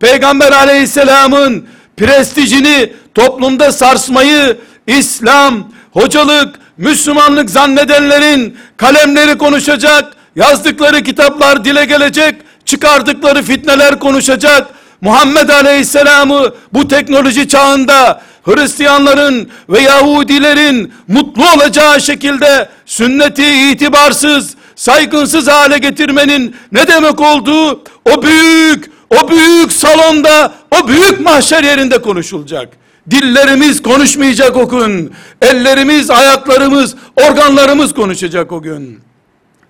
Peygamber 0.00 0.52
aleyhisselamın 0.52 1.66
prestijini 1.96 2.92
toplumda 3.14 3.72
sarsmayı 3.72 4.58
İslam, 4.86 5.72
hocalık, 5.92 6.54
Müslümanlık 6.76 7.50
zannedenlerin 7.50 8.58
kalemleri 8.76 9.38
konuşacak, 9.38 10.12
yazdıkları 10.36 11.02
kitaplar 11.02 11.64
dile 11.64 11.84
gelecek, 11.84 12.34
çıkardıkları 12.64 13.42
fitneler 13.42 13.98
konuşacak. 13.98 14.66
Muhammed 15.00 15.48
Aleyhisselam'ı 15.48 16.54
bu 16.72 16.88
teknoloji 16.88 17.48
çağında 17.48 18.22
Hristiyanların 18.48 19.48
ve 19.68 19.80
Yahudilerin 19.80 20.92
mutlu 21.08 21.44
olacağı 21.54 22.00
şekilde 22.00 22.68
sünneti 22.86 23.70
itibarsız, 23.70 24.54
saygınsız 24.76 25.48
hale 25.48 25.78
getirmenin 25.78 26.56
ne 26.72 26.88
demek 26.88 27.20
olduğu 27.20 27.82
o 28.14 28.22
büyük, 28.22 28.90
o 29.10 29.28
büyük 29.28 29.72
salonda, 29.72 30.52
o 30.80 30.88
büyük 30.88 31.20
mahşer 31.20 31.64
yerinde 31.64 32.02
konuşulacak. 32.02 32.68
Dillerimiz 33.10 33.82
konuşmayacak 33.82 34.56
o 34.56 34.68
gün. 34.68 35.12
Ellerimiz, 35.42 36.10
ayaklarımız, 36.10 36.94
organlarımız 37.16 37.94
konuşacak 37.94 38.52
o 38.52 38.62
gün. 38.62 39.00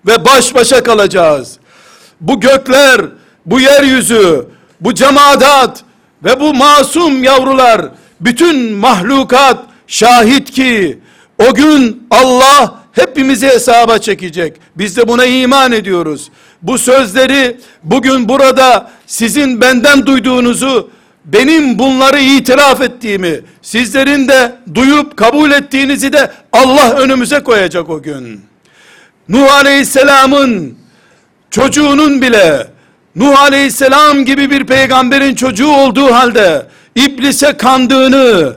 Ve 0.07 0.25
baş 0.25 0.55
başa 0.55 0.83
kalacağız. 0.83 1.57
Bu 2.21 2.39
gökler, 2.39 3.01
bu 3.45 3.59
yeryüzü, 3.59 4.47
bu 4.81 4.93
cemaat 4.93 5.83
ve 6.23 6.39
bu 6.39 6.53
masum 6.53 7.23
yavrular, 7.23 7.81
bütün 8.21 8.73
mahlukat 8.73 9.65
şahit 9.87 10.51
ki 10.51 10.99
o 11.49 11.53
gün 11.53 12.07
Allah 12.11 12.79
hepimizi 12.91 13.47
hesaba 13.47 13.97
çekecek. 13.97 14.57
Biz 14.75 14.97
de 14.97 15.07
buna 15.07 15.25
iman 15.25 15.71
ediyoruz. 15.71 16.29
Bu 16.61 16.77
sözleri 16.77 17.57
bugün 17.83 18.29
burada 18.29 18.91
sizin 19.05 19.61
benden 19.61 20.05
duyduğunuzu 20.05 20.91
benim 21.25 21.79
bunları 21.79 22.19
itiraf 22.19 22.81
ettiğimi, 22.81 23.41
sizlerin 23.61 24.27
de 24.27 24.55
duyup 24.75 25.17
kabul 25.17 25.51
ettiğinizi 25.51 26.13
de 26.13 26.31
Allah 26.53 26.91
önümüze 26.91 27.39
koyacak 27.39 27.89
o 27.89 28.01
gün. 28.01 28.41
Nuh 29.29 29.53
Aleyhisselam'ın 29.53 30.77
çocuğunun 31.51 32.21
bile 32.21 32.67
Nuh 33.15 33.41
Aleyhisselam 33.41 34.25
gibi 34.25 34.51
bir 34.51 34.65
peygamberin 34.65 35.35
çocuğu 35.35 35.71
olduğu 35.71 36.13
halde 36.13 36.65
iblise 37.05 37.57
kandığını, 37.57 38.53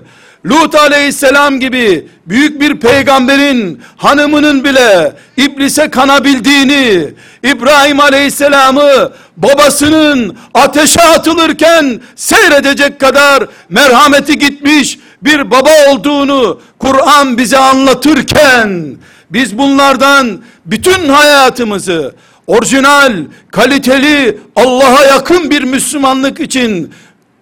Lut 0.46 0.74
aleyhisselam 0.74 1.60
gibi 1.60 2.08
büyük 2.26 2.60
bir 2.60 2.80
peygamberin 2.80 3.82
hanımının 3.96 4.64
bile 4.64 5.12
iblise 5.36 5.90
kanabildiğini, 5.90 7.14
İbrahim 7.42 8.00
aleyhisselamı 8.00 9.12
babasının 9.36 10.36
ateşe 10.54 11.02
atılırken 11.02 12.00
seyredecek 12.16 13.00
kadar 13.00 13.46
merhameti 13.68 14.38
gitmiş 14.38 14.98
bir 15.22 15.50
baba 15.50 15.70
olduğunu 15.90 16.60
Kur'an 16.78 17.38
bize 17.38 17.58
anlatırken 17.58 18.96
biz 19.30 19.58
bunlardan 19.58 20.40
bütün 20.66 21.08
hayatımızı 21.08 22.14
orijinal, 22.46 23.12
kaliteli, 23.50 24.38
Allah'a 24.56 25.04
yakın 25.04 25.50
bir 25.50 25.62
Müslümanlık 25.62 26.40
için 26.40 26.94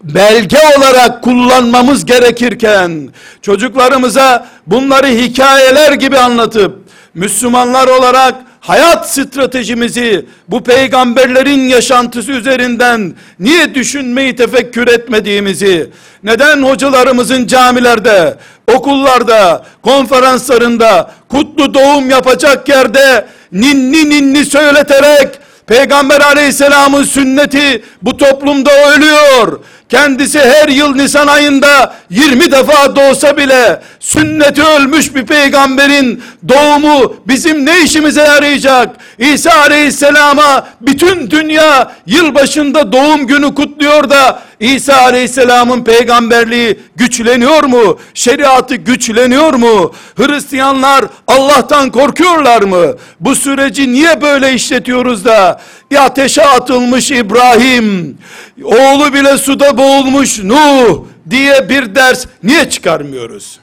belge 0.03 0.59
olarak 0.79 1.23
kullanmamız 1.23 2.07
gerekirken 2.07 3.09
çocuklarımıza 3.43 4.47
bunları 4.67 5.07
hikayeler 5.07 5.93
gibi 5.93 6.19
anlatıp 6.19 6.79
Müslümanlar 7.15 7.89
olarak 7.89 8.35
hayat 8.61 9.11
stratejimizi 9.11 10.27
bu 10.49 10.63
peygamberlerin 10.63 11.61
yaşantısı 11.61 12.33
üzerinden 12.33 13.15
niye 13.39 13.75
düşünmeyi 13.75 14.37
tefekkür 14.37 14.89
etmediğimizi, 14.89 15.91
neden 16.23 16.63
hocalarımızın 16.63 17.47
camilerde, 17.47 18.37
okullarda, 18.75 19.65
konferanslarında, 19.83 21.11
kutlu 21.29 21.75
doğum 21.75 22.11
yapacak 22.11 22.69
yerde 22.69 23.27
ninni 23.53 24.11
ninni 24.11 24.45
söyleterek 24.45 25.29
Peygamber 25.71 26.21
aleyhisselamın 26.21 27.05
sünneti 27.05 27.85
bu 28.03 28.17
toplumda 28.17 28.71
ölüyor. 28.91 29.61
Kendisi 29.91 30.39
her 30.39 30.69
yıl 30.69 30.95
Nisan 30.95 31.27
ayında 31.27 31.95
20 32.11 32.53
defa 32.53 32.97
doğsa 32.97 33.37
bile 33.37 33.81
sünneti 34.01 34.63
ölmüş 34.63 35.15
bir 35.15 35.27
peygamberin 35.27 36.23
doğumu 36.49 37.17
bizim 37.29 37.67
ne 37.67 37.81
işimize 37.81 38.21
yarayacak? 38.21 38.97
İsa 39.19 39.53
aleyhisselama 39.53 40.69
bütün 40.81 41.31
dünya 41.31 41.93
yılbaşında 42.07 42.93
doğum 42.93 43.27
günü 43.27 43.55
kutluyor 43.55 44.11
da 44.11 44.43
İsa 44.61 44.97
aleyhisselamın 44.97 45.85
peygamberliği 45.85 46.81
güçleniyor 46.97 47.65
mu? 47.65 47.99
Şeriatı 48.15 48.75
güçleniyor 48.75 49.55
mu? 49.55 49.93
Hristiyanlar 50.17 51.05
Allah'tan 51.27 51.91
korkuyorlar 51.91 52.63
mı? 52.63 52.95
Bu 53.21 53.35
süreci 53.35 53.93
niye 53.93 54.23
böyle 54.23 54.55
işletiyoruz 54.55 55.25
da 55.25 55.61
ateşe 55.99 56.45
atılmış 56.45 57.11
İbrahim, 57.11 58.19
oğlu 58.65 59.15
bile 59.15 59.39
suda 59.39 59.77
boğulmuş 59.81 60.39
Nuh 60.39 61.05
diye 61.31 61.69
bir 61.69 61.95
ders 61.95 62.27
niye 62.43 62.71
çıkarmıyoruz? 62.71 63.59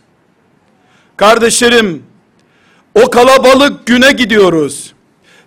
Kardeşlerim, 1.18 2.04
o 2.96 3.10
kalabalık 3.10 3.86
güne 3.86 4.12
gidiyoruz. 4.12 4.94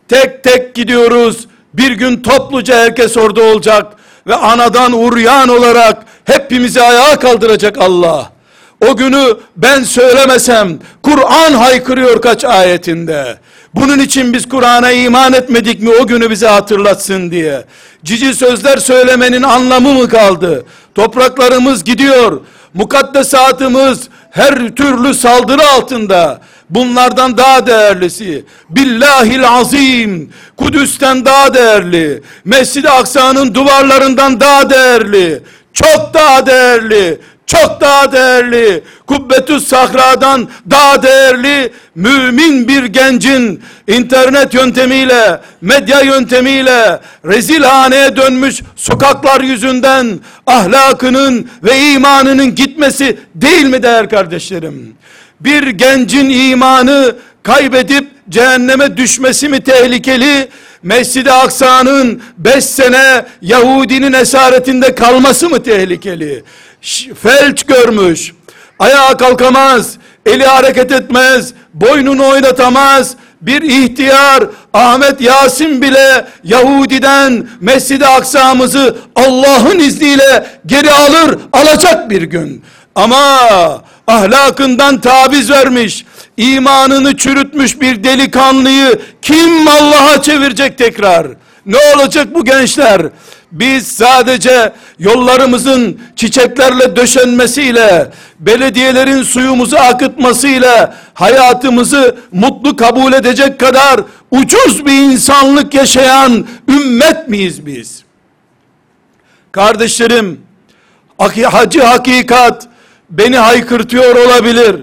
Tek 0.09 0.45
tek 0.45 0.75
gidiyoruz. 0.75 1.47
Bir 1.75 1.91
gün 1.91 2.23
topluca 2.23 2.77
herkes 2.77 3.17
orada 3.17 3.43
olacak 3.43 3.93
ve 4.27 4.35
anadan 4.35 4.93
uryan 4.93 5.49
olarak 5.49 6.03
hepimizi 6.25 6.83
ayağa 6.83 7.19
kaldıracak 7.19 7.79
Allah. 7.79 8.33
O 8.89 8.97
günü 8.97 9.37
ben 9.57 9.83
söylemesem 9.83 10.79
Kur'an 11.03 11.53
haykırıyor 11.53 12.23
kaç 12.23 12.45
ayetinde. 12.45 13.39
Bunun 13.75 13.99
için 13.99 14.33
biz 14.33 14.49
Kur'an'a 14.49 14.91
iman 14.91 15.33
etmedik 15.33 15.83
mi 15.83 15.91
o 16.03 16.07
günü 16.07 16.31
bize 16.31 16.47
hatırlatsın 16.49 17.31
diye. 17.31 17.65
Cici 18.05 18.35
sözler 18.35 18.77
söylemenin 18.77 19.43
anlamı 19.43 19.93
mı 19.95 20.09
kaldı? 20.09 20.65
Topraklarımız 20.95 21.85
gidiyor. 21.85 22.41
Mukaddesatımız 22.75 24.09
her 24.31 24.69
türlü 24.69 25.15
saldırı 25.15 25.63
altında. 25.67 26.41
Bunlardan 26.71 27.39
daha 27.39 27.67
değerlisi 27.67 28.45
Billahil 28.71 29.49
azim 29.49 30.33
Kudüs'ten 30.57 31.25
daha 31.25 31.55
değerli 31.55 32.23
Mescid-i 32.45 32.91
Aksa'nın 32.91 33.55
duvarlarından 33.55 34.41
daha 34.41 34.71
değerli 34.71 35.43
çok 35.73 36.15
daha 36.15 36.47
değerli 36.47 37.21
çok 37.51 37.81
daha 37.81 38.13
değerli, 38.13 38.83
Kubbetü 39.07 39.61
Sahra'dan 39.61 40.49
daha 40.71 41.03
değerli, 41.03 41.73
mümin 41.95 42.69
bir 42.69 42.85
gencin 42.85 43.63
internet 43.87 44.55
yöntemiyle, 44.55 45.41
medya 45.61 46.01
yöntemiyle, 46.01 47.01
rezilhaneye 47.25 48.17
dönmüş 48.17 48.61
sokaklar 48.77 49.41
yüzünden 49.41 50.21
ahlakının 50.47 51.51
ve 51.63 51.79
imanının 51.79 52.55
gitmesi 52.55 53.19
değil 53.35 53.65
mi 53.65 53.83
değer 53.83 54.11
kardeşlerim? 54.11 54.95
Bir 55.41 55.67
gencin 55.67 56.31
imanı 56.31 57.17
kaybedip 57.43 58.09
cehenneme 58.29 58.97
düşmesi 58.97 59.49
mi 59.49 59.61
tehlikeli? 59.61 60.49
Mescid-i 60.83 61.33
Aksa'nın 61.33 62.23
5 62.39 62.65
sene 62.65 63.25
Yahudinin 63.43 64.13
esaretinde 64.13 64.95
kalması 64.95 65.49
mı 65.49 65.63
tehlikeli? 65.63 66.45
Felç 67.23 67.63
görmüş, 67.63 68.33
ayağa 68.79 69.17
kalkamaz, 69.17 69.97
eli 70.27 70.47
hareket 70.47 70.93
etmez, 70.93 71.53
boynunu 71.75 72.29
oynatamaz, 72.29 73.17
bir 73.41 73.63
ihtiyar 73.63 74.45
Ahmet 74.73 75.21
Yasin 75.21 75.83
bile 75.83 76.27
Yahudi'den 76.45 77.49
Mescid-i 77.61 78.07
Aksa'mızı 78.07 78.97
Allah'ın 79.17 79.79
izniyle 79.79 80.47
geri 80.67 80.91
alır, 80.91 81.39
alacak 81.53 82.11
bir 82.11 82.23
gün. 82.23 82.65
Ama 82.95 83.39
ahlakından 84.07 85.01
taviz 85.01 85.51
vermiş, 85.51 86.07
imanını 86.37 87.17
çürütmüş 87.17 87.81
bir 87.81 88.05
delikanlıyı 88.05 89.01
kim 89.23 89.69
Allah'a 89.69 90.23
çevirecek 90.23 90.79
tekrar? 90.79 91.27
Ne 91.67 91.77
olacak 91.95 92.35
bu 92.35 92.45
gençler? 92.45 93.03
Biz 93.53 93.87
sadece 93.87 94.73
yollarımızın 94.99 96.01
çiçeklerle 96.17 96.97
döşenmesiyle, 96.97 98.11
belediyelerin 98.41 99.23
suyumuzu 99.23 99.77
akıtmasıyla 99.77 100.97
hayatımızı 101.15 102.17
mutlu 102.33 102.77
kabul 102.77 103.13
edecek 103.13 103.61
kadar 103.61 104.01
ucuz 104.31 104.87
bir 104.87 104.93
insanlık 104.93 105.75
yaşayan 105.75 106.47
ümmet 106.69 107.29
miyiz 107.29 107.67
biz? 107.67 108.05
Kardeşlerim, 109.53 110.41
hacı 111.19 111.83
hakikat 111.83 112.69
beni 113.11 113.39
haykırtıyor 113.39 114.17
olabilir. 114.17 114.77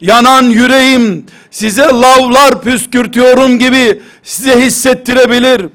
Yanan 0.00 0.42
yüreğim 0.42 1.26
size 1.50 1.82
lavlar 1.82 2.62
püskürtüyorum 2.62 3.58
gibi 3.58 4.02
size 4.22 4.60
hissettirebilir. 4.60 5.66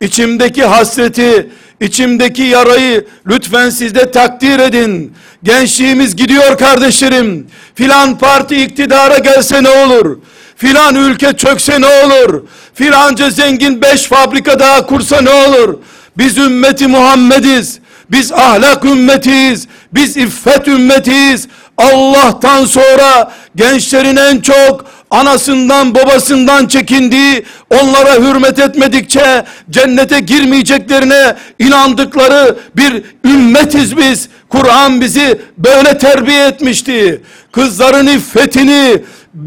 İçimdeki 0.00 0.64
hasreti, 0.64 1.50
içimdeki 1.80 2.42
yarayı 2.42 3.06
lütfen 3.26 3.70
siz 3.70 3.94
de 3.94 4.10
takdir 4.10 4.58
edin. 4.58 5.14
Gençliğimiz 5.42 6.16
gidiyor 6.16 6.58
kardeşlerim. 6.58 7.46
Filan 7.74 8.18
parti 8.18 8.62
iktidara 8.62 9.18
gelse 9.18 9.62
ne 9.62 9.68
olur? 9.68 10.18
Filan 10.56 10.94
ülke 10.94 11.32
çökse 11.32 11.80
ne 11.80 11.86
olur? 11.86 12.42
Filanca 12.74 13.30
zengin 13.30 13.82
beş 13.82 14.02
fabrika 14.02 14.58
daha 14.58 14.86
kursa 14.86 15.20
ne 15.20 15.30
olur? 15.30 15.78
Biz 16.18 16.38
ümmeti 16.38 16.86
Muhammediz. 16.86 17.78
Biz 18.10 18.32
ahlak 18.32 18.84
ümmetiyiz. 18.84 19.68
Biz 19.92 20.16
iffet 20.16 20.68
ümmetiyiz. 20.68 21.48
Allah'tan 21.76 22.64
sonra 22.64 23.32
gençlerin 23.56 24.16
en 24.16 24.40
çok 24.40 24.84
anasından 25.10 25.94
babasından 25.94 26.66
çekindiği, 26.66 27.44
onlara 27.70 28.14
hürmet 28.14 28.58
etmedikçe 28.58 29.44
cennete 29.70 30.20
girmeyeceklerine 30.20 31.36
inandıkları 31.58 32.56
bir 32.76 33.02
ümmetiz 33.24 33.96
biz. 33.96 34.28
Kur'an 34.48 35.00
bizi 35.00 35.40
böyle 35.58 35.98
terbiye 35.98 36.46
etmişti. 36.46 37.22
Kızların 37.52 38.06
iffetini 38.06 39.02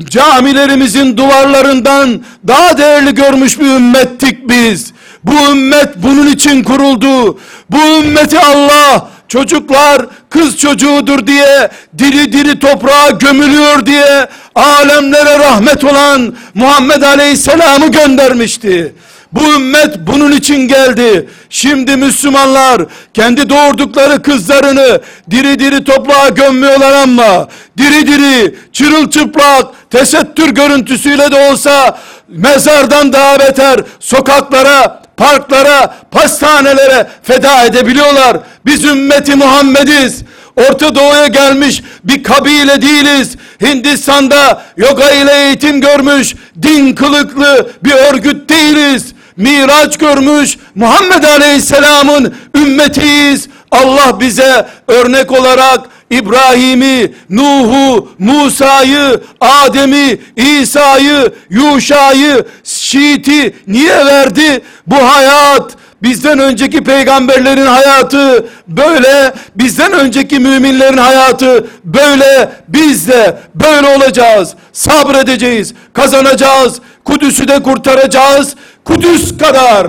camilerimizin 0.05 1.17
duvarlarından 1.17 2.21
daha 2.47 2.77
değerli 2.77 3.15
görmüş 3.15 3.59
bir 3.59 3.65
ümmettik 3.65 4.49
biz. 4.49 4.93
Bu 5.23 5.51
ümmet 5.51 5.89
bunun 5.95 6.27
için 6.27 6.63
kuruldu. 6.63 7.39
Bu 7.69 7.77
ümmeti 7.99 8.39
Allah 8.39 9.10
çocuklar 9.31 10.05
kız 10.29 10.57
çocuğudur 10.57 11.27
diye 11.27 11.69
diri 11.97 12.33
diri 12.33 12.59
toprağa 12.59 13.09
gömülüyor 13.09 13.85
diye 13.85 14.27
alemlere 14.55 15.39
rahmet 15.39 15.83
olan 15.83 16.35
Muhammed 16.53 17.01
Aleyhisselam'ı 17.01 17.87
göndermişti. 17.91 18.95
Bu 19.31 19.53
ümmet 19.53 19.97
bunun 19.99 20.31
için 20.31 20.67
geldi. 20.67 21.29
Şimdi 21.49 21.95
Müslümanlar 21.95 22.81
kendi 23.13 23.49
doğurdukları 23.49 24.21
kızlarını 24.21 25.01
diri 25.29 25.59
diri 25.59 25.83
toprağa 25.83 26.29
gömmüyorlar 26.29 26.93
ama 26.93 27.47
diri 27.77 28.07
diri 28.07 28.55
çırılçıplak 28.73 29.89
tesettür 29.89 30.49
görüntüsüyle 30.49 31.31
de 31.31 31.51
olsa 31.51 31.99
mezardan 32.27 33.13
daha 33.13 33.39
beter 33.39 33.79
sokaklara 33.99 35.00
parklara, 35.21 35.95
pastanelere 36.11 37.07
feda 37.23 37.65
edebiliyorlar. 37.65 38.37
Biz 38.65 38.83
ümmeti 38.85 39.35
Muhammediz. 39.35 40.21
Orta 40.55 40.95
Doğu'ya 40.95 41.27
gelmiş 41.27 41.83
bir 42.03 42.23
kabile 42.23 42.81
değiliz. 42.81 43.35
Hindistan'da 43.61 44.61
yoga 44.77 45.09
ile 45.09 45.33
eğitim 45.33 45.81
görmüş 45.81 46.35
din 46.61 46.95
kılıklı 46.95 47.69
bir 47.83 47.91
örgüt 47.91 48.49
değiliz. 48.49 49.05
Miraç 49.37 49.97
görmüş 49.97 50.57
Muhammed 50.75 51.23
Aleyhisselam'ın 51.23 52.35
ümmetiyiz. 52.55 53.47
Allah 53.71 54.19
bize 54.19 54.67
örnek 54.87 55.31
olarak 55.31 55.79
İbrahim'i, 56.11 57.13
Nuh'u, 57.29 58.09
Musa'yı, 58.19 59.21
Adem'i, 59.41 60.17
İsa'yı, 60.35 61.33
Yuşa'yı, 61.49 62.45
Şiit'i 62.63 63.53
niye 63.67 64.05
verdi? 64.05 64.61
Bu 64.87 64.95
hayat 64.95 65.71
bizden 66.03 66.39
önceki 66.39 66.83
peygamberlerin 66.83 67.65
hayatı 67.65 68.45
böyle, 68.67 69.33
bizden 69.55 69.91
önceki 69.91 70.39
müminlerin 70.39 70.97
hayatı 70.97 71.67
böyle, 71.83 72.51
biz 72.67 73.07
de 73.07 73.37
böyle 73.55 73.87
olacağız. 73.87 74.53
Sabredeceğiz, 74.73 75.73
kazanacağız. 75.93 76.79
Kudüs'ü 77.05 77.47
de 77.47 77.63
kurtaracağız. 77.63 78.55
Kudüs 78.85 79.37
kadar 79.37 79.87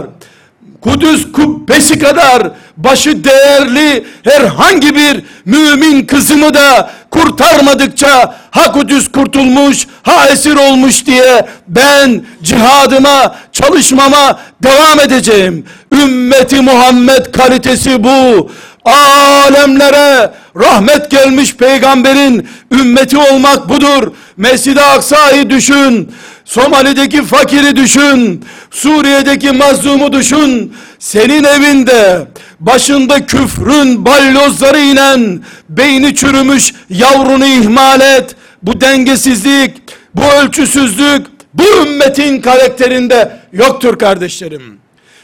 Kudüs 0.82 1.32
kubbesi 1.32 1.98
kadar 1.98 2.50
başı 2.76 3.24
değerli 3.24 4.04
herhangi 4.24 4.96
bir 4.96 5.24
mümin 5.44 6.06
kızımı 6.06 6.54
da 6.54 6.90
kurtarmadıkça 7.10 8.34
ha 8.50 8.72
Kudüs 8.72 9.12
kurtulmuş 9.12 9.86
ha 10.02 10.26
esir 10.26 10.56
olmuş 10.56 11.06
diye 11.06 11.46
ben 11.68 12.24
cihadıma 12.42 13.36
çalışmama 13.52 14.38
devam 14.62 15.00
edeceğim. 15.00 15.66
Ümmeti 15.92 16.60
Muhammed 16.60 17.26
kalitesi 17.32 18.04
bu. 18.04 18.50
Alemlere 18.84 20.32
rahmet 20.56 21.10
gelmiş 21.10 21.56
peygamberin 21.56 22.48
ümmeti 22.72 23.18
olmak 23.18 23.68
budur. 23.68 24.12
Mescid-i 24.36 24.80
Aksa'yı 24.80 25.50
düşün. 25.50 26.12
Somali'deki 26.44 27.22
fakiri 27.22 27.76
düşün. 27.76 28.44
Suriye'deki 28.70 29.50
mazlumu 29.50 30.12
düşün. 30.12 30.72
Senin 30.98 31.44
evinde 31.44 32.26
başında 32.60 33.26
küfrün 33.26 34.04
balyozları 34.04 34.80
inen 34.80 35.40
beyni 35.68 36.14
çürümüş 36.14 36.74
yavrunu 36.90 37.46
ihmal 37.46 38.00
et. 38.00 38.36
Bu 38.62 38.80
dengesizlik, 38.80 39.72
bu 40.14 40.22
ölçüsüzlük 40.24 41.26
bu 41.54 41.62
ümmetin 41.86 42.40
karakterinde 42.40 43.40
yoktur 43.52 43.98
kardeşlerim. 43.98 44.78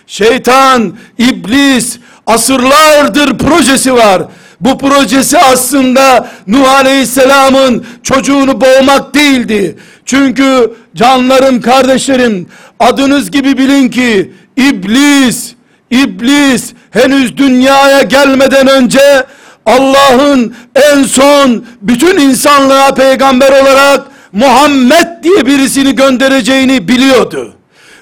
Şeytan, 0.06 0.96
iblis 1.18 1.98
asırlardır 2.26 3.38
projesi 3.38 3.94
var. 3.94 4.22
Bu 4.60 4.78
projesi 4.78 5.38
aslında 5.38 6.28
Nuh 6.46 6.68
Aleyhisselam'ın 6.70 7.86
çocuğunu 8.02 8.60
boğmak 8.60 9.14
değildi. 9.14 9.76
Çünkü 10.04 10.72
canlarım 10.96 11.60
kardeşlerim 11.60 12.46
adınız 12.80 13.30
gibi 13.30 13.58
bilin 13.58 13.88
ki 13.88 14.32
iblis 14.56 15.54
iblis 15.90 16.72
henüz 16.90 17.36
dünyaya 17.36 18.02
gelmeden 18.02 18.68
önce 18.68 19.24
Allah'ın 19.66 20.54
en 20.74 21.02
son 21.02 21.64
bütün 21.82 22.18
insanlığa 22.18 22.94
peygamber 22.94 23.62
olarak 23.62 24.06
Muhammed 24.32 25.22
diye 25.22 25.46
birisini 25.46 25.94
göndereceğini 25.94 26.88
biliyordu. 26.88 27.54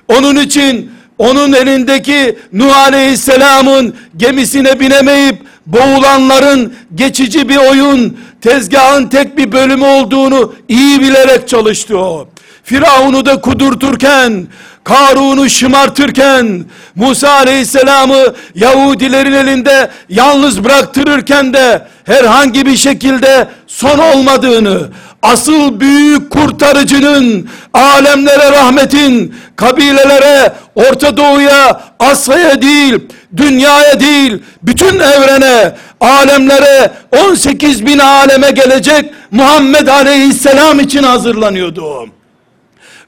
Onun 0.09 0.37
için 0.37 0.91
onun 1.19 1.53
elindeki 1.53 2.39
Nuh 2.53 2.77
Aleyhisselam'ın 2.77 3.95
gemisine 4.17 4.81
binemeyip 4.81 5.37
boğulanların 5.67 6.75
geçici 6.95 7.49
bir 7.49 7.57
oyun, 7.57 8.19
tezgahın 8.41 9.07
tek 9.07 9.39
bir 9.39 9.53
bölümü 9.53 9.85
olduğunu 9.85 10.55
iyi 10.69 11.01
bilerek 11.01 11.49
çalıştı 11.49 11.99
o. 11.99 12.29
Firavun'u 12.63 13.27
da 13.27 13.41
kudurturken, 13.41 14.47
Karun'u 14.85 15.51
şımartırken, 15.51 16.65
Musa 16.95 17.31
Aleyhisselam'ı 17.31 18.35
Yahudilerin 18.55 19.33
elinde 19.33 19.91
yalnız 20.09 20.65
bıraktırırken 20.65 21.53
de 21.53 21.87
herhangi 22.05 22.67
bir 22.67 22.77
şekilde 22.77 23.49
son 23.67 23.99
olmadığını, 23.99 24.89
asıl 25.33 25.81
büyük 25.81 26.31
kurtarıcının, 26.31 27.49
alemlere 27.75 28.51
rahmetin, 28.51 29.35
kabilelere, 29.57 30.53
Orta 30.75 31.17
Doğu'ya, 31.17 31.81
Asya'ya 31.99 32.63
değil, 32.63 32.95
dünyaya 33.37 34.01
değil, 34.01 34.39
bütün 34.63 34.99
evrene, 35.01 35.77
alemlere, 36.01 36.91
18 37.25 37.87
bin 37.87 37.99
aleme 37.99 38.51
gelecek 38.51 39.11
Muhammed 39.31 39.87
Aleyhisselam 39.87 40.81
için 40.81 41.03
hazırlanıyordu. 41.03 42.07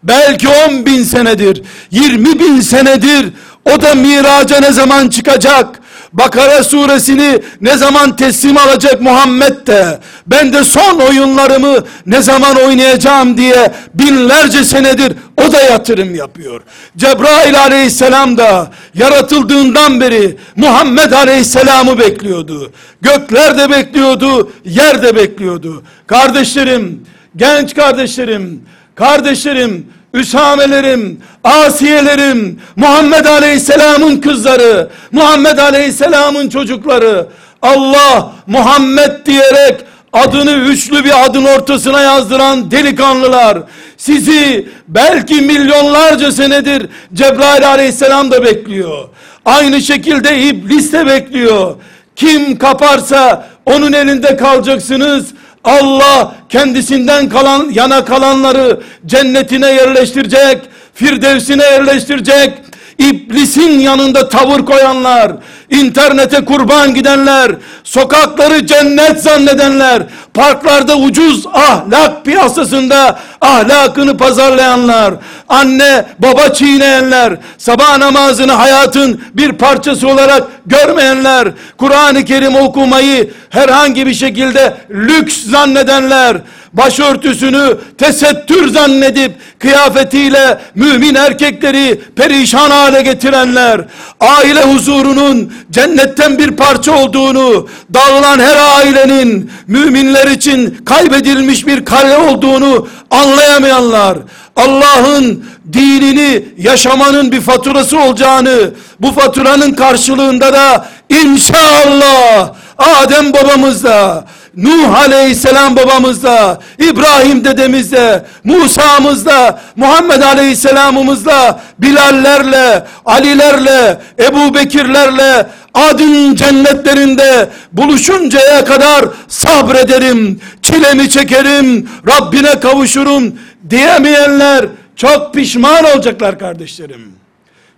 Belki 0.02 0.48
10 0.48 0.86
bin 0.86 1.02
senedir, 1.02 1.62
20 1.90 2.38
bin 2.38 2.60
senedir 2.60 3.32
o 3.64 3.82
da 3.82 3.94
miraca 3.94 4.60
ne 4.60 4.72
zaman 4.72 5.08
çıkacak? 5.08 5.77
Bakara 6.12 6.62
suresini 6.62 7.38
ne 7.60 7.76
zaman 7.76 8.16
teslim 8.16 8.56
alacak 8.56 9.00
Muhammed 9.00 9.66
de 9.66 9.98
ben 10.26 10.52
de 10.52 10.64
son 10.64 10.98
oyunlarımı 10.98 11.84
ne 12.06 12.22
zaman 12.22 12.56
oynayacağım 12.56 13.36
diye 13.36 13.72
binlerce 13.94 14.64
senedir 14.64 15.12
o 15.36 15.52
da 15.52 15.60
yatırım 15.60 16.14
yapıyor. 16.14 16.60
Cebrail 16.96 17.60
aleyhisselam 17.60 18.36
da 18.36 18.70
yaratıldığından 18.94 20.00
beri 20.00 20.36
Muhammed 20.56 21.12
aleyhisselamı 21.12 21.98
bekliyordu. 21.98 22.72
Gökler 23.02 23.58
de 23.58 23.70
bekliyordu, 23.70 24.52
yer 24.64 25.02
de 25.02 25.16
bekliyordu. 25.16 25.82
Kardeşlerim, 26.06 27.06
genç 27.36 27.74
kardeşlerim, 27.74 28.62
kardeşlerim, 28.94 29.86
Üsamelerim, 30.14 31.20
Asiyelerim, 31.44 32.60
Muhammed 32.76 33.24
Aleyhisselam'ın 33.24 34.16
kızları, 34.16 34.88
Muhammed 35.12 35.58
Aleyhisselam'ın 35.58 36.48
çocukları, 36.48 37.26
Allah 37.62 38.32
Muhammed 38.46 39.26
diyerek 39.26 39.84
adını 40.12 40.50
üçlü 40.52 41.04
bir 41.04 41.24
adın 41.24 41.44
ortasına 41.44 42.00
yazdıran 42.00 42.70
delikanlılar, 42.70 43.58
sizi 43.96 44.68
belki 44.88 45.34
milyonlarca 45.34 46.32
senedir 46.32 46.88
Cebrail 47.14 47.68
aleyhisselam 47.68 48.30
da 48.30 48.44
bekliyor. 48.44 49.08
Aynı 49.44 49.82
şekilde 49.82 50.42
iblis 50.42 50.92
de 50.92 51.06
bekliyor. 51.06 51.76
Kim 52.16 52.58
kaparsa 52.58 53.48
onun 53.66 53.92
elinde 53.92 54.36
kalacaksınız. 54.36 55.26
Allah 55.64 56.34
kendisinden 56.48 57.28
kalan 57.28 57.70
yana 57.70 58.04
kalanları 58.04 58.80
cennetine 59.06 59.72
yerleştirecek, 59.72 60.58
firdevsine 60.94 61.64
yerleştirecek. 61.64 62.52
İblisin 62.98 63.78
yanında 63.78 64.28
tavır 64.28 64.66
koyanlar, 64.66 65.32
internete 65.70 66.44
kurban 66.44 66.94
gidenler, 66.94 67.52
sokakları 67.84 68.66
cennet 68.66 69.22
zannedenler, 69.22 70.02
parklarda 70.34 70.96
ucuz 70.96 71.46
ahlak 71.46 72.24
piyasasında 72.24 73.18
ahlakını 73.40 74.16
pazarlayanlar, 74.16 75.14
anne 75.48 76.06
baba 76.18 76.52
çiğneyenler, 76.52 77.36
sabah 77.58 77.98
namazını 77.98 78.52
hayatın 78.52 79.22
bir 79.34 79.52
parçası 79.52 80.08
olarak 80.08 80.42
görmeyenler, 80.66 81.48
Kur'an-ı 81.76 82.24
Kerim 82.24 82.56
okumayı 82.56 83.30
herhangi 83.50 84.06
bir 84.06 84.14
şekilde 84.14 84.76
lüks 84.90 85.44
zannedenler, 85.44 86.36
başörtüsünü 86.72 87.78
tesettür 87.98 88.72
zannedip 88.72 89.32
kıyafetiyle 89.58 90.60
mümin 90.74 91.14
erkekleri 91.14 92.00
perişan 92.16 92.70
hale 92.70 93.02
getirenler, 93.02 93.80
aile 94.20 94.62
huzurunun 94.62 95.52
cennetten 95.70 96.38
bir 96.38 96.50
parça 96.50 96.92
olduğunu, 96.92 97.68
dağılan 97.94 98.38
her 98.38 98.56
ailenin 98.56 99.50
müminler 99.66 100.26
için 100.26 100.78
kaybedilmiş 100.84 101.66
bir 101.66 101.84
kale 101.84 102.16
olduğunu 102.16 102.88
anlayamayanlar, 103.10 104.18
Allah'ın 104.56 105.44
dinini 105.72 106.44
yaşamanın 106.58 107.32
bir 107.32 107.40
faturası 107.40 108.00
olacağını, 108.00 108.70
bu 109.00 109.12
faturanın 109.12 109.72
karşılığında 109.72 110.52
da 110.52 110.88
inşallah 111.08 112.54
Adem 112.78 113.32
babamızda, 113.32 114.24
Nuh 114.56 114.98
aleyhisselam 114.98 115.76
babamızla, 115.76 116.60
İbrahim 116.78 117.44
dedemizle, 117.44 118.24
Musa'mızla, 118.44 119.60
Muhammed 119.76 120.22
aleyhisselamımızla, 120.22 121.60
Bilallerle, 121.78 122.86
Alilerle, 123.06 124.00
Ebu 124.18 124.54
Bekirlerle, 124.54 125.46
adın 125.74 126.34
cennetlerinde 126.34 127.48
buluşuncaya 127.72 128.64
kadar 128.64 129.04
sabrederim, 129.28 130.40
çilemi 130.62 131.10
çekerim, 131.10 131.88
Rabbine 132.08 132.60
kavuşurum 132.60 133.34
diyemeyenler 133.70 134.66
çok 134.96 135.34
pişman 135.34 135.84
olacaklar 135.84 136.38
kardeşlerim. 136.38 137.12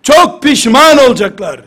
Çok 0.02 0.42
pişman 0.42 0.98
olacaklar. 0.98 1.60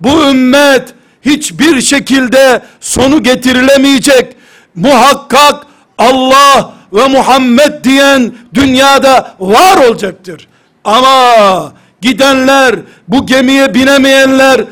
Bu 0.00 0.30
ümmet 0.30 0.94
hiçbir 1.26 1.80
şekilde 1.80 2.62
sonu 2.80 3.22
getirilemeyecek. 3.22 4.36
Muhakkak 4.74 5.66
Allah 5.98 6.72
ve 6.92 7.08
Muhammed 7.08 7.84
diyen 7.84 8.32
dünyada 8.54 9.34
var 9.40 9.76
olacaktır. 9.76 10.48
Ama 10.84 11.72
gidenler, 12.00 12.76
bu 13.08 13.26
gemiye 13.26 13.74
binemeyenler 13.74 14.64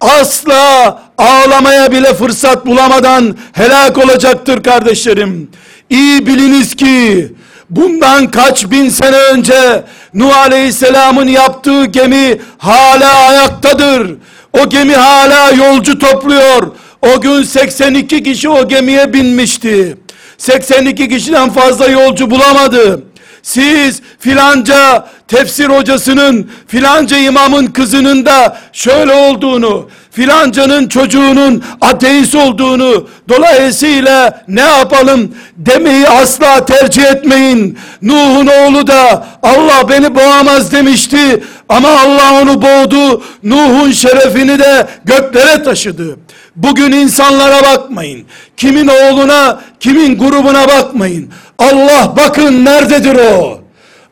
asla 0.00 1.02
ağlamaya 1.18 1.92
bile 1.92 2.14
fırsat 2.14 2.66
bulamadan 2.66 3.36
helak 3.52 3.98
olacaktır 3.98 4.62
kardeşlerim. 4.62 5.50
İyi 5.90 6.26
biliniz 6.26 6.74
ki 6.74 7.32
bundan 7.70 8.30
kaç 8.30 8.70
bin 8.70 8.88
sene 8.88 9.16
önce 9.16 9.84
Nuh 10.14 10.36
Aleyhisselam'ın 10.38 11.28
yaptığı 11.28 11.84
gemi 11.84 12.38
hala 12.58 13.14
ayaktadır. 13.14 14.16
O 14.52 14.68
gemi 14.68 14.94
hala 14.94 15.50
yolcu 15.50 15.98
topluyor. 15.98 16.70
O 17.02 17.20
gün 17.20 17.42
82 17.42 18.22
kişi 18.22 18.48
o 18.48 18.68
gemiye 18.68 19.12
binmişti. 19.12 19.96
82 20.38 21.08
kişiden 21.08 21.50
fazla 21.50 21.86
yolcu 21.86 22.30
bulamadı. 22.30 23.04
Siz 23.42 24.02
filanca 24.18 25.08
tefsir 25.28 25.66
hocasının, 25.66 26.50
filanca 26.66 27.16
imamın 27.18 27.66
kızının 27.66 28.26
da 28.26 28.58
şöyle 28.72 29.12
olduğunu, 29.12 29.88
filancanın 30.10 30.88
çocuğunun 30.88 31.64
ateist 31.80 32.34
olduğunu, 32.34 33.08
dolayısıyla 33.28 34.44
ne 34.48 34.60
yapalım 34.60 35.34
demeyi 35.56 36.08
asla 36.08 36.64
tercih 36.64 37.04
etmeyin. 37.04 37.78
Nuh'un 38.02 38.46
oğlu 38.46 38.86
da 38.86 39.26
Allah 39.42 39.88
beni 39.88 40.14
boğamaz 40.14 40.72
demişti 40.72 41.42
ama 41.68 41.88
Allah 41.88 42.42
onu 42.42 42.62
boğdu. 42.62 43.22
Nuh'un 43.42 43.92
şerefini 43.92 44.58
de 44.58 44.86
göklere 45.04 45.62
taşıdı. 45.62 46.16
Bugün 46.56 46.92
insanlara 46.92 47.62
bakmayın. 47.62 48.26
Kimin 48.56 48.88
oğluna, 48.88 49.60
kimin 49.80 50.18
grubuna 50.18 50.68
bakmayın. 50.68 51.30
Allah 51.58 52.12
bakın 52.16 52.64
nerededir 52.64 53.16
o? 53.16 53.60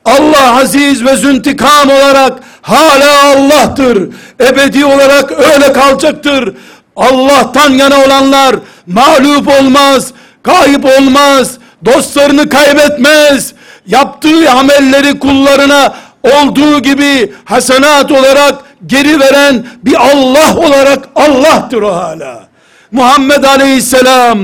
Allah 0.04 0.56
aziz 0.60 1.04
ve 1.04 1.16
züntikam 1.16 1.90
olarak 1.90 2.32
hala 2.62 3.24
Allah'tır. 3.24 4.08
Ebedi 4.40 4.84
olarak 4.84 5.32
öyle 5.32 5.72
kalacaktır. 5.72 6.54
Allah'tan 6.96 7.70
yana 7.70 8.04
olanlar 8.04 8.56
mağlup 8.86 9.48
olmaz, 9.48 10.12
kayıp 10.42 10.84
olmaz, 10.84 11.58
dostlarını 11.84 12.48
kaybetmez. 12.48 13.52
Yaptığı 13.86 14.50
amelleri 14.50 15.18
kullarına 15.18 15.94
olduğu 16.22 16.82
gibi 16.82 17.32
hasenat 17.44 18.12
olarak 18.12 18.54
geri 18.86 19.20
veren 19.20 19.66
bir 19.84 19.94
Allah 19.94 20.56
olarak 20.56 21.08
Allah'tır 21.14 21.82
o 21.82 21.94
hala. 21.94 22.50
Muhammed 22.92 23.44
Aleyhisselam, 23.44 24.38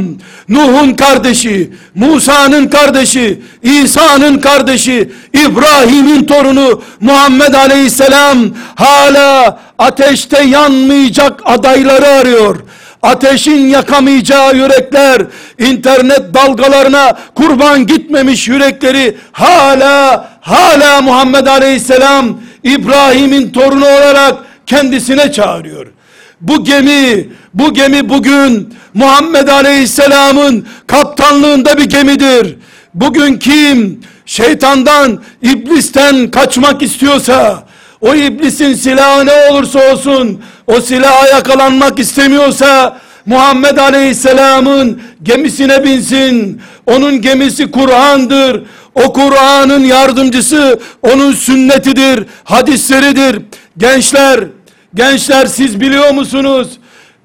Nuh'un 0.49 0.95
kardeşi, 0.95 1.71
Musa'nın 1.95 2.67
kardeşi, 2.67 3.43
İsa'nın 3.63 4.39
kardeşi, 4.39 5.13
İbrahim'in 5.33 6.25
torunu 6.25 6.83
Muhammed 7.01 7.55
Aleyhisselam 7.55 8.39
hala 8.75 9.61
ateşte 9.79 10.43
yanmayacak 10.43 11.41
adayları 11.45 12.07
arıyor. 12.07 12.57
Ateşin 13.03 13.67
yakamayacağı 13.67 14.57
yürekler, 14.57 15.23
internet 15.59 16.35
dalgalarına 16.35 17.19
kurban 17.35 17.87
gitmemiş 17.87 18.49
yürekleri 18.49 19.17
hala 19.33 20.29
hala 20.41 21.03
Muhammed 21.03 21.47
Aleyhisselam 21.47 22.41
İbrahim'in 22.67 23.51
torunu 23.51 23.85
olarak 23.85 24.35
kendisine 24.67 25.33
çağırıyor. 25.33 25.87
Bu 26.41 26.65
gemi, 26.65 27.29
bu 27.55 27.75
gemi 27.75 28.09
bugün 28.09 28.75
Muhammed 28.95 29.49
Aleyhisselam'ın 29.49 30.67
kaptanlığında 30.87 31.79
bir 31.79 31.85
gemidir. 31.85 32.57
Bugün 32.95 33.39
kim 33.39 34.01
şeytandan, 34.27 35.23
iblisten 35.43 36.31
kaçmak 36.31 36.83
istiyorsa, 36.83 37.67
o 38.01 38.15
iblisin 38.15 38.75
silahı 38.75 39.27
ne 39.27 39.51
olursa 39.51 39.93
olsun, 39.93 40.41
o 40.67 40.81
silaha 40.81 41.29
yakalanmak 41.29 41.99
istemiyorsa, 41.99 42.99
Muhammed 43.27 43.77
Aleyhisselam'ın 43.77 45.03
gemisine 45.23 45.85
binsin. 45.85 46.61
Onun 46.87 47.21
gemisi 47.21 47.71
Kur'an'dır. 47.71 48.63
O 48.97 49.13
Kur'an'ın 49.13 49.85
yardımcısı 49.85 50.79
onun 51.03 51.33
sünnetidir, 51.33 52.25
hadisleridir. 52.45 53.43
Gençler, 53.79 54.41
gençler 54.95 55.47
siz 55.47 55.81
biliyor 55.81 56.11
musunuz? 56.11 56.69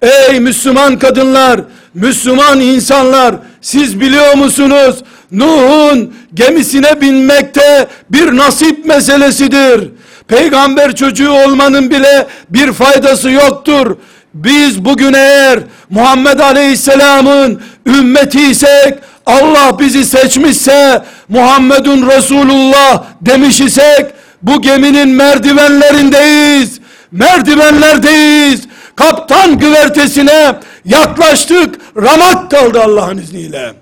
Ey 0.02 0.40
Müslüman 0.40 1.00
kadınlar, 1.00 1.62
Müslüman 1.94 2.60
insanlar, 2.60 3.36
siz 3.62 4.00
biliyor 4.00 4.36
musunuz? 4.36 4.96
Nuh'un 5.32 6.14
gemisine 6.34 7.02
binmekte 7.02 7.88
bir 8.10 8.38
nasip 8.38 8.86
meselesidir. 8.86 9.90
Peygamber 10.28 10.96
çocuğu 10.96 11.32
olmanın 11.32 11.90
bile 11.90 12.28
bir 12.50 12.74
faydası 12.74 13.32
yoktur. 13.32 13.98
Biz 14.34 14.86
bugün 14.86 15.14
eğer 15.14 15.60
Muhammed 15.90 16.40
Aleyhisselam'ın 16.40 17.62
ümmetiysek, 17.88 18.98
Allah 19.26 19.80
bizi 19.80 20.06
seçmişse, 20.06 21.04
Muhammedun 21.30 22.10
Resulullah 22.10 23.04
demiş 23.22 23.62
isek, 23.62 24.06
bu 24.42 24.62
geminin 24.62 25.10
merdivenlerindeyiz. 25.10 26.80
Merdivenlerdeyiz. 27.12 28.62
Kaptan 28.96 29.60
güvertesine 29.60 30.56
yaklaştık. 30.86 31.76
Ramak 31.98 32.52
kaldı 32.52 32.82
Allah'ın 32.82 33.18
izniyle. 33.18 33.74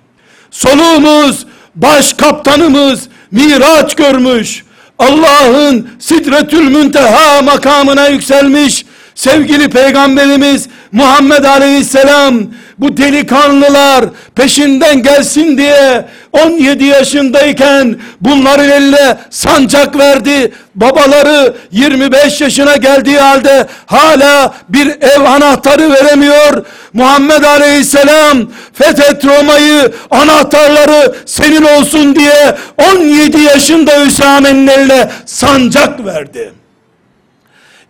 Soluğumuz, 0.52 1.46
baş 1.76 2.14
kaptanımız 2.14 3.02
miraç 3.32 3.96
görmüş. 3.96 4.64
Allah'ın 5.00 5.90
sidretül 6.00 6.64
münteha 6.64 7.42
makamına 7.42 8.08
yükselmiş. 8.08 8.86
Sevgili 9.20 9.70
peygamberimiz 9.70 10.68
Muhammed 10.92 11.44
Aleyhisselam 11.44 12.44
bu 12.78 12.98
delikanlılar 12.98 14.06
peşinden 14.36 15.04
gelsin 15.04 15.58
diye 15.58 16.06
17 16.32 16.86
yaşındayken 16.86 18.00
bunların 18.22 18.70
eline 18.70 19.18
sancak 19.30 19.98
verdi. 19.98 20.52
Babaları 20.76 21.54
25 21.72 22.42
yaşına 22.42 22.76
geldiği 22.76 23.20
halde 23.20 23.68
hala 23.86 24.54
bir 24.70 24.88
ev 24.88 25.22
anahtarı 25.22 25.92
veremiyor. 25.94 26.66
Muhammed 26.94 27.44
Aleyhisselam 27.44 28.52
fethet 28.74 29.26
Roma'yı 29.26 29.92
anahtarları 30.12 31.16
senin 31.26 31.64
olsun 31.64 32.16
diye 32.16 32.56
17 32.92 33.42
yaşında 33.42 34.06
Hüsame'nin 34.06 34.68
eline 34.68 35.10
sancak 35.26 36.06
verdi. 36.06 36.54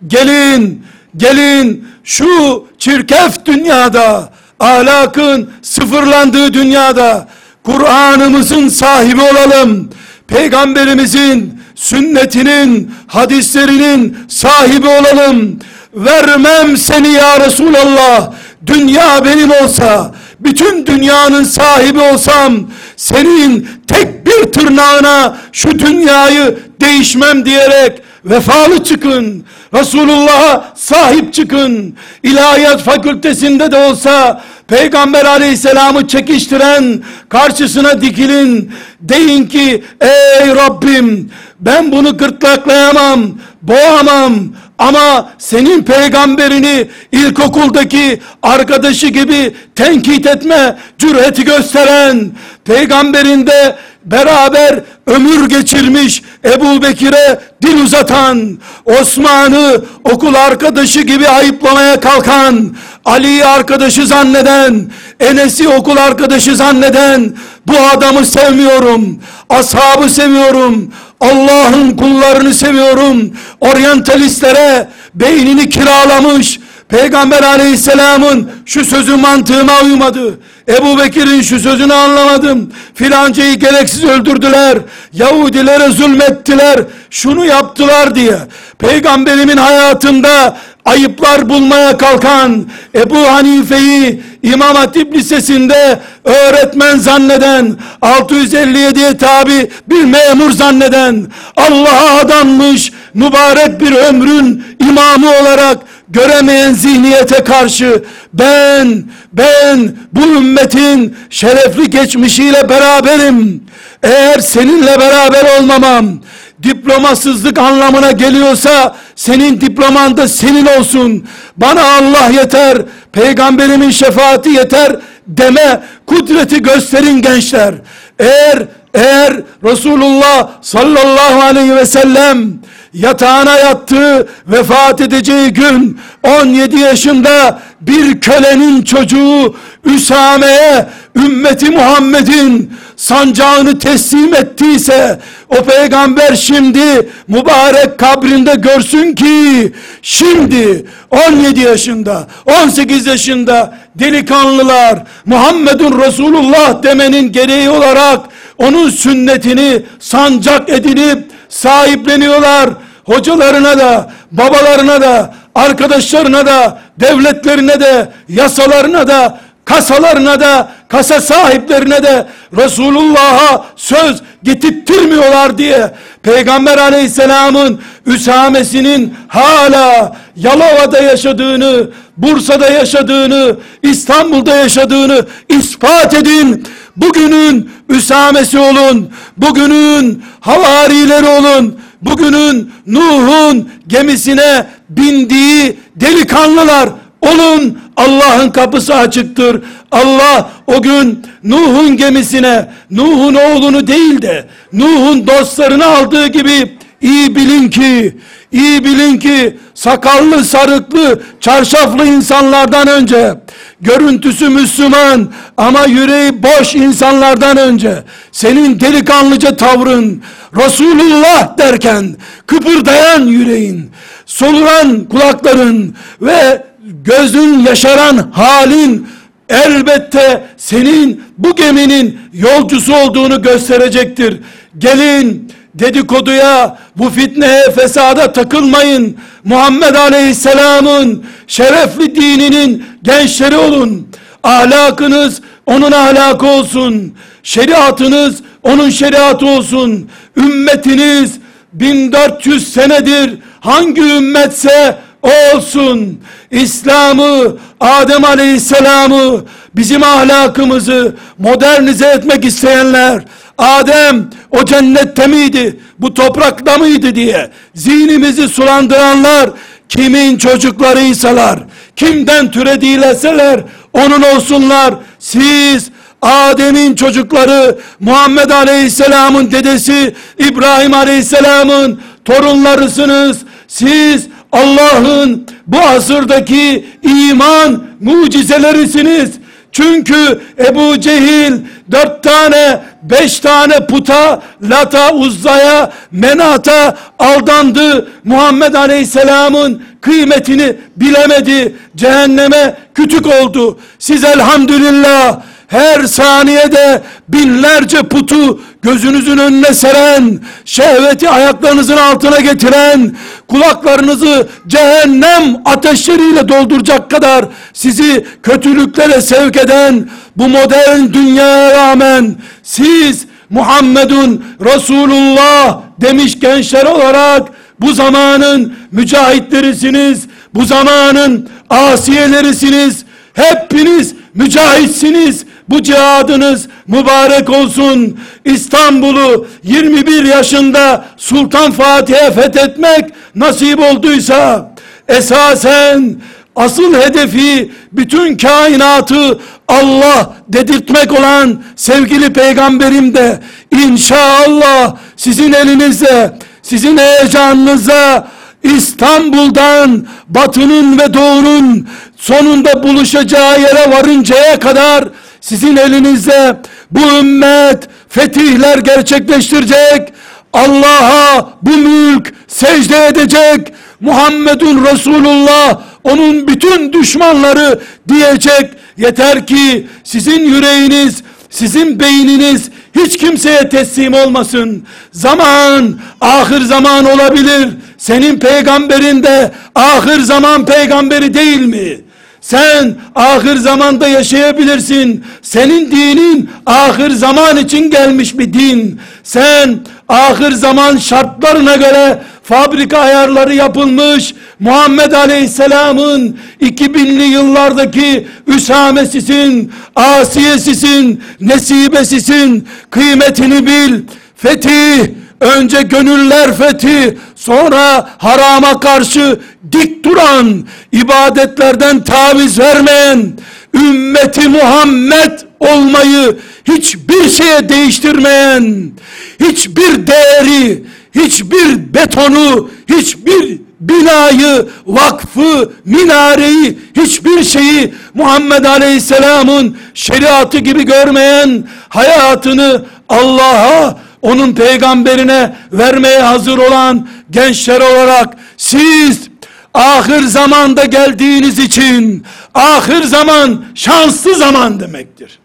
Gelin, 0.08 0.86
gelin 1.17 1.88
şu 2.04 2.67
çirkef 2.78 3.45
dünyada, 3.45 4.30
ahlakın 4.60 5.50
sıfırlandığı 5.62 6.54
dünyada 6.54 7.28
Kur'an'ımızın 7.63 8.67
sahibi 8.67 9.22
olalım. 9.22 9.89
Peygamberimizin 10.28 11.60
sünnetinin, 11.76 12.91
hadislerinin 13.08 14.17
sahibi 14.28 14.88
olalım. 14.88 15.60
Vermem 15.93 16.78
seni 16.78 17.08
ya 17.08 17.39
Resulallah. 17.39 18.32
Dünya 18.67 19.26
benim 19.26 19.52
olsa, 19.52 20.12
bütün 20.39 20.86
dünyanın 20.86 21.43
sahibi 21.43 22.00
olsam, 22.00 22.54
senin 22.98 23.69
tek 23.88 24.26
bir 24.26 24.52
tırnağına 24.52 25.38
şu 25.52 25.80
dünyayı 25.80 26.60
değişmem 26.82 27.45
diyerek 27.45 28.02
vefalı 28.25 28.84
çıkın. 28.84 29.45
Resulullah'a 29.73 30.73
sahip 30.75 31.34
çıkın. 31.34 31.95
İlahiyat 32.23 32.82
fakültesinde 32.82 33.71
de 33.71 33.77
olsa 33.77 34.41
Peygamber 34.67 35.25
aleyhisselamı 35.25 36.08
çekiştiren 36.08 37.03
karşısına 37.29 38.01
dikilin. 38.01 38.71
Deyin 38.99 39.45
ki 39.45 39.84
ey 40.01 40.55
Rabbim 40.55 41.32
ben 41.60 41.91
bunu 41.91 42.17
gırtlaklayamam, 42.17 43.21
boğamam 43.62 44.34
ama 44.77 45.29
senin 45.38 45.84
peygamberini 45.84 46.88
ilkokuldaki 47.12 48.19
arkadaşı 48.43 49.08
gibi 49.08 49.55
tenkit 49.75 50.25
etme 50.25 50.77
cüreti 50.97 51.43
gösteren 51.43 52.32
peygamberinde 52.65 53.75
beraber 54.05 54.79
ömür 55.08 55.49
geçirmiş 55.49 56.21
Ebu 56.45 56.82
Bekir'e 56.82 57.39
dil 57.62 57.84
uzatan, 57.84 58.60
Osman'ı 58.86 59.82
okul 60.04 60.34
arkadaşı 60.34 61.02
gibi 61.02 61.28
ayıplamaya 61.28 61.99
kalkan, 61.99 62.75
Ali'yi 63.06 63.45
arkadaşı 63.45 64.08
zanneden, 64.08 64.91
Enes'i 65.19 65.67
okul 65.67 65.97
arkadaşı 65.97 66.56
zanneden, 66.56 67.34
bu 67.67 67.73
adamı 67.78 68.25
sevmiyorum, 68.25 69.19
ashabı 69.49 70.10
seviyorum, 70.10 70.93
Allah'ın 71.19 71.91
kullarını 71.91 72.54
seviyorum, 72.54 73.32
oryantalistlere 73.62 74.89
beynini 75.15 75.69
kiralamış, 75.69 76.60
Peygamber 76.89 77.43
aleyhisselamın 77.43 78.52
şu 78.65 78.86
sözü 78.86 79.15
mantığıma 79.15 79.82
uymadı. 79.82 80.39
Ebu 80.69 80.99
Bekir'in 80.99 81.41
şu 81.41 81.60
sözünü 81.60 81.93
anlamadım. 81.93 82.71
Filancayı 82.95 83.56
gereksiz 83.56 84.04
öldürdüler. 84.04 84.78
Yahudilere 85.13 85.91
zulmettiler. 85.91 86.80
Şunu 87.10 87.45
yaptılar 87.45 88.15
diye. 88.15 88.38
Peygamberimin 88.80 89.58
hayatında 89.58 90.58
ayıplar 90.86 91.49
bulmaya 91.49 91.97
kalkan 91.97 92.65
Ebu 92.95 93.17
Hanife'yi 93.17 94.21
İmam 94.43 94.75
Hatip 94.75 95.15
Lisesi'nde 95.15 95.99
öğretmen 96.23 96.97
zanneden 96.97 97.78
657'ye 98.02 99.17
tabi 99.17 99.71
bir 99.88 100.04
memur 100.04 100.52
zanneden 100.52 101.28
Allah'a 101.58 102.19
adanmış 102.19 102.91
mübarek 103.13 103.80
bir 103.80 103.91
ömrün 103.91 104.63
imamı 104.80 105.30
olarak 105.30 105.78
göremeyen 106.10 106.74
zihniyete 106.74 107.43
karşı 107.43 108.04
ben 108.34 109.04
ben 109.34 109.91
bu 110.13 110.22
ümmetin 110.22 111.15
şerefli 111.30 111.89
geçmişiyle 111.89 112.69
beraberim. 112.69 113.63
Eğer 114.04 114.39
seninle 114.39 115.00
beraber 115.00 115.60
olmamam 115.60 116.19
diplomasızlık 116.63 117.58
anlamına 117.58 118.12
geliyorsa 118.12 118.95
senin 119.15 119.62
diploman 119.62 120.17
da 120.17 120.28
senin 120.28 120.65
olsun. 120.65 121.28
Bana 121.58 121.82
Allah 121.84 122.30
yeter, 122.34 122.78
peygamberimin 123.12 123.89
şefaati 123.89 124.50
yeter 124.50 124.95
deme 125.28 125.82
kudreti 126.06 126.62
gösterin 126.62 127.22
gençler. 127.22 127.76
Eğer 128.19 128.67
eğer 128.93 129.34
Resulullah 129.63 130.50
sallallahu 130.62 131.41
aleyhi 131.41 131.76
ve 131.76 131.86
sellem 131.86 132.54
yatağına 132.93 133.58
yattığı 133.58 134.28
vefat 134.47 135.02
edeceği 135.02 135.54
gün 135.54 135.99
17 136.23 136.80
yaşında 136.80 137.60
bir 137.82 138.21
kölenin 138.21 138.82
çocuğu 138.82 139.56
Üsame'ye 139.86 140.86
ümmeti 141.15 141.69
Muhammed'in 141.69 142.73
sancağını 142.95 143.80
teslim 143.80 144.34
ettiyse 144.34 145.19
o 145.49 145.63
peygamber 145.63 146.36
şimdi 146.36 147.10
mübarek 147.28 147.97
kabrinde 147.97 148.56
görsün 148.56 149.15
ki 149.15 149.73
şimdi 150.02 150.86
17 151.12 151.60
yaşında 151.60 152.28
18 152.63 153.06
yaşında 153.06 153.78
delikanlılar 153.95 155.04
Muhammedun 155.25 156.02
Resulullah 156.02 156.84
demenin 156.84 157.32
gereği 157.32 157.69
olarak 157.69 158.19
onun 158.58 158.89
sünnetini 158.89 159.82
sancak 159.99 160.69
edinip 160.69 161.25
sahipleniyorlar. 161.49 162.69
Hocalarına 163.05 163.79
da, 163.79 164.09
babalarına 164.31 165.01
da, 165.01 165.33
arkadaşlarına 165.55 166.45
da, 166.45 166.77
devletlerine 166.99 167.79
de, 167.79 168.09
yasalarına 168.29 169.07
da, 169.07 169.39
kasalarına 169.65 170.39
da, 170.39 170.69
kasa 170.88 171.21
sahiplerine 171.21 172.03
de 172.03 172.27
Resulullah'a 172.57 173.65
söz 173.75 174.21
getirtmiyorlar 174.43 175.57
diye 175.57 175.91
Peygamber 176.21 176.77
aleyhisselamın 176.77 177.81
Üsamesinin 178.05 179.13
hala 179.27 180.15
Yalova'da 180.35 180.99
yaşadığını, 180.99 181.89
Bursa'da 182.17 182.69
yaşadığını, 182.69 183.55
İstanbul'da 183.83 184.55
yaşadığını 184.55 185.25
ispat 185.49 186.13
edin. 186.13 186.67
Bugünün 186.97 187.69
Üsamesi 187.89 188.60
olun. 188.60 189.10
Bugünün 189.38 190.23
havarileri 190.39 191.25
olun. 191.25 191.80
Bugünün 192.02 192.71
Nuh'un 192.88 193.69
gemisine 193.88 194.67
bindiği 194.89 195.78
delikanlılar 195.95 196.89
olun. 197.21 197.80
Allah'ın 197.97 198.49
kapısı 198.49 198.95
açıktır. 198.95 199.62
Allah 199.91 200.49
o 200.67 200.82
gün 200.82 201.25
Nuh'un 201.43 201.97
gemisine 201.97 202.69
Nuh'un 202.91 203.34
oğlunu 203.34 203.88
değil 203.88 204.21
de 204.21 204.47
Nuh'un 204.73 205.28
dostlarını 205.28 205.86
aldığı 205.86 206.28
gibi 206.28 206.78
iyi 207.02 207.36
bilin 207.36 207.69
ki 207.69 208.17
iyi 208.51 208.83
bilin 208.83 209.17
ki 209.17 209.57
sakallı 209.73 210.45
sarıklı 210.45 211.21
çarşaflı 211.39 212.05
insanlardan 212.05 212.88
önce 212.88 213.35
görüntüsü 213.81 214.49
Müslüman 214.49 215.29
ama 215.57 215.85
yüreği 215.85 216.43
boş 216.43 216.75
insanlardan 216.75 217.57
önce 217.57 218.03
senin 218.31 218.79
delikanlıca 218.79 219.55
tavrın 219.55 220.23
Resulullah 220.55 221.57
derken 221.57 222.15
kıpırdayan 222.47 223.27
yüreğin 223.27 223.91
soluran 224.25 225.05
kulakların 225.05 225.95
ve 226.21 226.65
gözün 227.03 227.59
yaşaran 227.59 228.31
halin 228.31 229.08
elbette 229.50 230.43
senin 230.58 231.23
bu 231.37 231.56
geminin 231.56 232.19
yolcusu 232.33 232.95
olduğunu 232.95 233.41
gösterecektir. 233.41 234.39
Gelin 234.77 235.48
dedikoduya, 235.76 236.78
bu 236.96 237.10
fitneye, 237.10 237.72
fesada 237.72 238.34
takılmayın. 238.34 239.17
Muhammed 239.44 239.96
Aleyhisselam'ın 239.96 241.26
şerefli 241.48 242.15
dininin 242.15 242.86
gençleri 243.04 243.58
olun. 243.58 244.08
Ahlakınız 244.44 245.42
onun 245.65 245.92
ahlakı 245.92 246.48
olsun. 246.48 247.13
Şeriatınız 247.44 248.36
onun 248.63 248.90
şeriatı 248.90 249.46
olsun. 249.46 250.10
Ümmetiniz 250.38 251.40
1400 251.74 252.74
senedir 252.74 253.38
hangi 253.60 254.02
ümmetse 254.02 254.98
olsun. 255.22 256.20
İslam'ı, 256.52 257.58
Adem 257.79 258.25
Aleyhisselam'ı, 258.25 259.45
bizim 259.75 260.04
ahlakımızı 260.04 261.15
modernize 261.37 262.08
etmek 262.08 262.45
isteyenler, 262.45 263.23
Adem 263.58 264.29
o 264.52 264.65
cennette 264.65 265.27
miydi, 265.27 265.79
bu 266.00 266.13
toprakta 266.13 266.77
mıydı 266.77 267.15
diye 267.15 267.50
zihnimizi 267.75 268.50
sulandıranlar 268.50 269.50
kimin 269.89 270.37
çocuklarıysalar, 270.37 271.60
kimden 271.95 272.52
türediyleseler, 272.52 273.62
onun 273.93 274.21
olsunlar. 274.21 274.93
Siz 275.19 275.89
Adem'in 276.21 276.95
çocukları, 276.95 277.77
Muhammed 278.00 278.50
Aleyhisselam'ın 278.50 279.52
dedesi, 279.52 280.15
İbrahim 280.37 280.93
Aleyhisselam'ın 280.93 282.02
torunlarısınız. 282.25 283.37
Siz 283.67 284.27
Allah'ın 284.52 285.47
bu 285.67 285.79
asırdaki 285.79 286.85
iman 287.04 287.83
mucizelerisiniz. 288.00 289.31
Çünkü 289.71 290.41
Ebu 290.60 291.00
Cehil 291.00 291.54
dört 291.91 292.23
tane, 292.23 292.81
beş 293.04 293.39
tane 293.39 293.87
puta, 293.87 294.41
lata, 294.62 295.13
uzzaya, 295.13 295.91
menata 296.12 296.97
aldandı. 297.19 298.08
Muhammed 298.23 298.73
Aleyhisselam'ın 298.73 299.83
kıymetini 300.02 300.75
bilemedi. 300.95 301.75
Cehenneme 301.95 302.77
kütük 302.95 303.27
oldu. 303.27 303.79
Siz 304.00 304.23
elhamdülillah 304.23 305.39
her 305.67 306.04
saniyede 306.04 307.02
binlerce 307.27 307.97
putu 308.04 308.62
gözünüzün 308.82 309.38
önüne 309.38 309.73
seren, 309.73 310.40
şehveti 310.65 311.30
ayaklarınızın 311.30 311.98
altına 311.98 312.40
getiren, 312.40 313.15
kulaklarınızı 313.48 314.48
cehennem 314.67 315.62
ateşleriyle 315.65 316.50
dolduracak 316.50 317.12
kadar 317.12 317.46
sizi 317.73 318.25
kötülüklere 318.44 319.21
sevk 319.21 319.58
eden 319.58 320.10
bu 320.38 320.50
modern 320.50 321.13
dünyaya 321.13 321.71
rağmen 321.71 322.36
siz 322.63 323.25
Muhammedun 323.50 324.44
Resulullah 324.62 325.82
demiş 326.02 326.40
gençler 326.40 326.86
olarak 326.86 327.48
bu 327.80 327.94
zamanın 327.94 328.73
mücahitlerisiniz, 328.92 330.27
bu 330.54 330.65
zamanın 330.65 331.50
asiyelerisiniz, 331.69 333.06
hepiniz 333.34 334.15
mücahitsiniz, 334.34 335.46
bu 335.70 335.84
cihadınız 335.84 336.67
mübarek 336.88 337.50
olsun. 337.50 338.20
İstanbul'u 338.46 339.48
21 339.63 340.24
yaşında 340.24 341.06
Sultan 341.17 341.72
Fatih'e 341.72 342.32
fethetmek 342.32 343.06
nasip 343.36 343.80
olduysa 343.80 344.72
esasen 345.08 346.15
asıl 346.56 346.94
hedefi 346.94 347.72
bütün 347.92 348.38
kainatı 348.38 349.40
Allah 349.67 350.34
dedirtmek 350.48 351.12
olan 351.12 351.63
sevgili 351.76 352.34
peygamberim 352.34 353.13
de 353.13 353.40
inşallah 353.72 354.96
sizin 355.15 355.54
elinizde 355.54 356.34
sizin 356.62 356.98
heyecanınıza 356.98 358.28
İstanbul'dan 358.63 360.08
batının 360.28 361.00
ve 361.00 361.13
doğunun 361.13 361.88
sonunda 362.17 362.84
buluşacağı 362.84 363.62
yere 363.62 363.92
varıncaya 363.92 364.60
kadar 364.60 365.04
sizin 365.42 365.77
elinizde 365.77 366.56
bu 366.92 367.00
ümmet 367.00 367.87
fetihler 368.10 368.77
gerçekleştirecek. 368.77 370.13
Allah'a 370.54 371.50
bu 371.62 371.69
mülk 371.69 372.33
secde 372.48 373.08
edecek. 373.08 373.73
Muhammedun 374.00 374.85
Resulullah 374.85 375.81
onun 376.04 376.48
bütün 376.48 376.94
düşmanları 376.94 377.79
diyecek. 378.10 378.69
Yeter 378.98 379.48
ki 379.48 379.87
sizin 380.04 380.40
yüreğiniz, 380.40 381.23
sizin 381.50 382.00
beyniniz 382.00 382.69
hiç 382.96 383.17
kimseye 383.17 383.69
teslim 383.69 384.13
olmasın. 384.13 384.85
Zaman 385.12 386.00
ahir 386.21 386.62
zaman 386.62 387.06
olabilir. 387.06 387.69
Senin 387.98 388.40
peygamberin 388.40 389.23
de 389.23 389.52
ahir 389.75 390.19
zaman 390.19 390.65
peygamberi 390.65 391.33
değil 391.33 391.62
mi? 391.62 392.08
Sen 392.50 392.95
ahir 393.15 393.58
zamanda 393.58 394.08
yaşayabilirsin. 394.08 395.23
Senin 395.41 395.91
dinin 395.91 396.50
ahir 396.65 397.10
zaman 397.10 397.58
için 397.58 397.91
gelmiş 397.91 398.37
bir 398.37 398.54
din. 398.54 399.00
Sen 399.23 399.79
ahir 400.08 400.52
zaman 400.52 400.97
şartlarına 400.97 401.75
göre 401.75 402.23
fabrika 402.43 402.97
ayarları 402.97 403.56
yapılmış 403.56 404.33
Muhammed 404.60 405.12
Aleyhisselam'ın 405.12 406.37
2000'li 406.62 407.23
yıllardaki 407.23 408.27
Üsamesisin, 408.47 409.71
Asiyesisin, 409.95 411.23
Nesibesisin, 411.41 412.67
kıymetini 412.89 413.65
bil. 413.65 414.02
Fetih, 414.35 415.08
önce 415.42 415.81
gönüller 415.81 416.58
fethi, 416.58 417.17
sonra 417.35 418.10
harama 418.17 418.79
karşı 418.79 419.40
dik 419.71 420.06
duran, 420.06 420.67
ibadetlerden 420.92 422.04
taviz 422.04 422.60
vermeyen, 422.60 423.33
ümmeti 423.75 424.48
Muhammed 424.48 425.40
olmayı 425.60 426.37
hiçbir 426.67 427.29
şeye 427.29 427.69
değiştirmeyen, 427.69 428.92
hiçbir 429.40 430.08
değeri, 430.08 430.83
hiçbir 431.15 431.94
betonu, 431.94 432.69
hiçbir 432.90 433.60
binayı, 433.79 434.67
vakfı, 434.87 435.71
minareyi, 435.85 436.79
hiçbir 436.98 437.44
şeyi 437.44 437.94
Muhammed 438.13 438.65
Aleyhisselam'ın 438.65 439.77
şeriatı 439.94 440.60
gibi 440.60 440.85
görmeyen 440.85 441.63
hayatını 441.90 442.85
Allah'a, 443.10 443.98
onun 444.22 444.54
peygamberine 444.54 445.56
vermeye 445.72 446.22
hazır 446.22 446.58
olan 446.58 447.08
gençler 447.32 447.82
olarak 447.82 448.38
siz 448.58 449.30
ahir 449.74 450.24
zamanda 450.24 450.86
geldiğiniz 450.86 451.60
için 451.60 452.26
ahir 452.54 453.04
zaman 453.04 453.65
şanslı 453.76 454.36
zaman 454.36 454.80
demektir. 454.80 455.40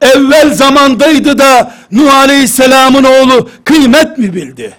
Evvel 0.00 0.54
zamandaydı 0.54 1.38
da 1.38 1.74
Nuh 1.92 2.14
Aleyhisselam'ın 2.14 3.04
oğlu 3.04 3.50
kıymet 3.64 4.18
mi 4.18 4.34
bildi? 4.34 4.72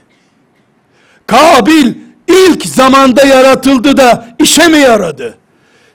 Kabil 1.28 1.94
ilk 2.28 2.66
zamanda 2.66 3.26
yaratıldı 3.26 3.98
da 3.98 4.28
işe 4.40 4.68
mi 4.68 4.78
yaradı? 4.78 5.38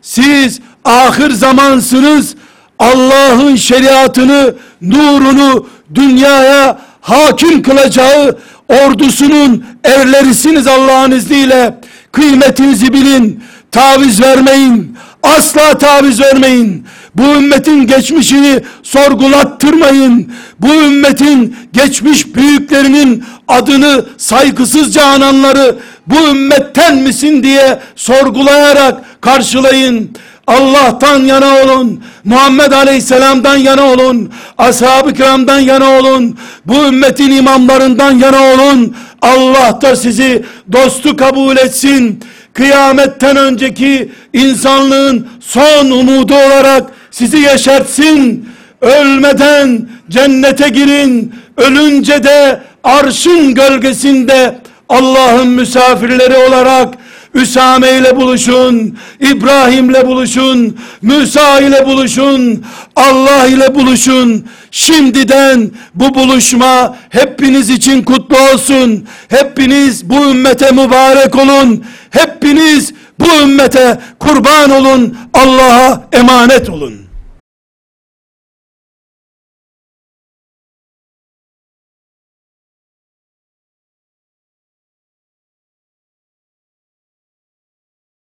Siz 0.03 0.61
ahir 0.85 1.31
zamansınız. 1.31 2.37
Allah'ın 2.79 3.57
şeriatını, 3.57 4.55
nurunu 4.83 5.67
dünyaya 5.95 6.79
hakim 7.01 7.63
kılacağı 7.63 8.39
ordusunun 8.69 9.65
erlerisiniz 9.85 10.67
Allah'ın 10.67 11.11
izniyle. 11.11 11.81
Kıymetinizi 12.13 12.93
bilin. 12.93 13.45
Taviz 13.73 14.23
vermeyin. 14.23 14.97
Asla 15.23 15.79
taviz 15.79 16.21
vermeyin. 16.21 16.87
Bu 17.15 17.23
ümmetin 17.23 17.87
geçmişini 17.87 18.63
sorgulattırmayın. 18.83 20.33
Bu 20.61 20.75
ümmetin 20.75 21.57
geçmiş 21.73 22.35
büyüklerinin 22.35 23.25
adını 23.49 24.05
saygısızca 24.17 25.05
ananları 25.05 25.77
bu 26.07 26.29
ümmetten 26.29 26.97
misin 26.97 27.43
diye 27.43 27.81
sorgulayarak 27.97 29.21
karşılayın. 29.21 30.11
Allah'tan 30.47 31.25
yana 31.25 31.59
olun. 31.63 32.03
Muhammed 32.25 32.73
Aleyhisselam'dan 32.73 33.57
yana 33.57 33.85
olun. 33.85 34.33
Ashab-ı 34.59 35.15
kiramdan 35.15 35.59
yana 35.61 35.91
olun. 35.99 36.39
Bu 36.67 36.75
ümmetin 36.75 37.31
imamlarından 37.31 38.13
yana 38.13 38.43
olun. 38.43 38.97
Allah 39.23 39.79
da 39.83 39.97
sizi 39.97 40.45
dostu 40.73 41.17
kabul 41.17 41.57
etsin. 41.57 42.25
Kıyametten 42.53 43.37
önceki 43.37 44.13
insanlığın 44.33 45.29
son 45.41 45.91
umudu 45.91 46.35
olarak 46.35 46.85
sizi 47.11 47.39
yeşertsin. 47.39 48.49
Ölmeden 48.81 49.89
cennete 50.11 50.69
girin. 50.69 51.35
Ölünce 51.57 52.25
de 52.25 52.61
arşın 52.85 53.55
gölgesinde 53.55 54.59
Allah'ın 54.89 55.49
misafirleri 55.49 56.37
olarak 56.37 56.95
Üsame 57.37 57.99
ile 57.99 58.17
buluşun, 58.17 58.99
İbrahim 59.21 59.91
ile 59.91 60.07
buluşun, 60.07 60.77
Musa 61.03 61.61
ile 61.61 61.87
buluşun, 61.87 62.65
Allah 62.97 63.47
ile 63.47 63.75
buluşun. 63.75 64.47
Şimdiden 64.71 65.71
bu 65.95 66.15
buluşma 66.15 66.97
hepiniz 67.09 67.71
için 67.71 68.03
kutlu 68.03 68.37
olsun. 68.53 69.07
Hepiniz 69.29 70.11
bu 70.11 70.31
ümmete 70.31 70.71
mübarek 70.71 71.37
olun. 71.37 71.85
Hepiniz 72.11 72.93
bu 73.21 73.27
ümmete 73.43 74.01
kurban 74.19 74.71
olun. 74.71 75.17
Allah'a 75.35 76.09
emanet 76.13 76.71
olun. 76.71 77.06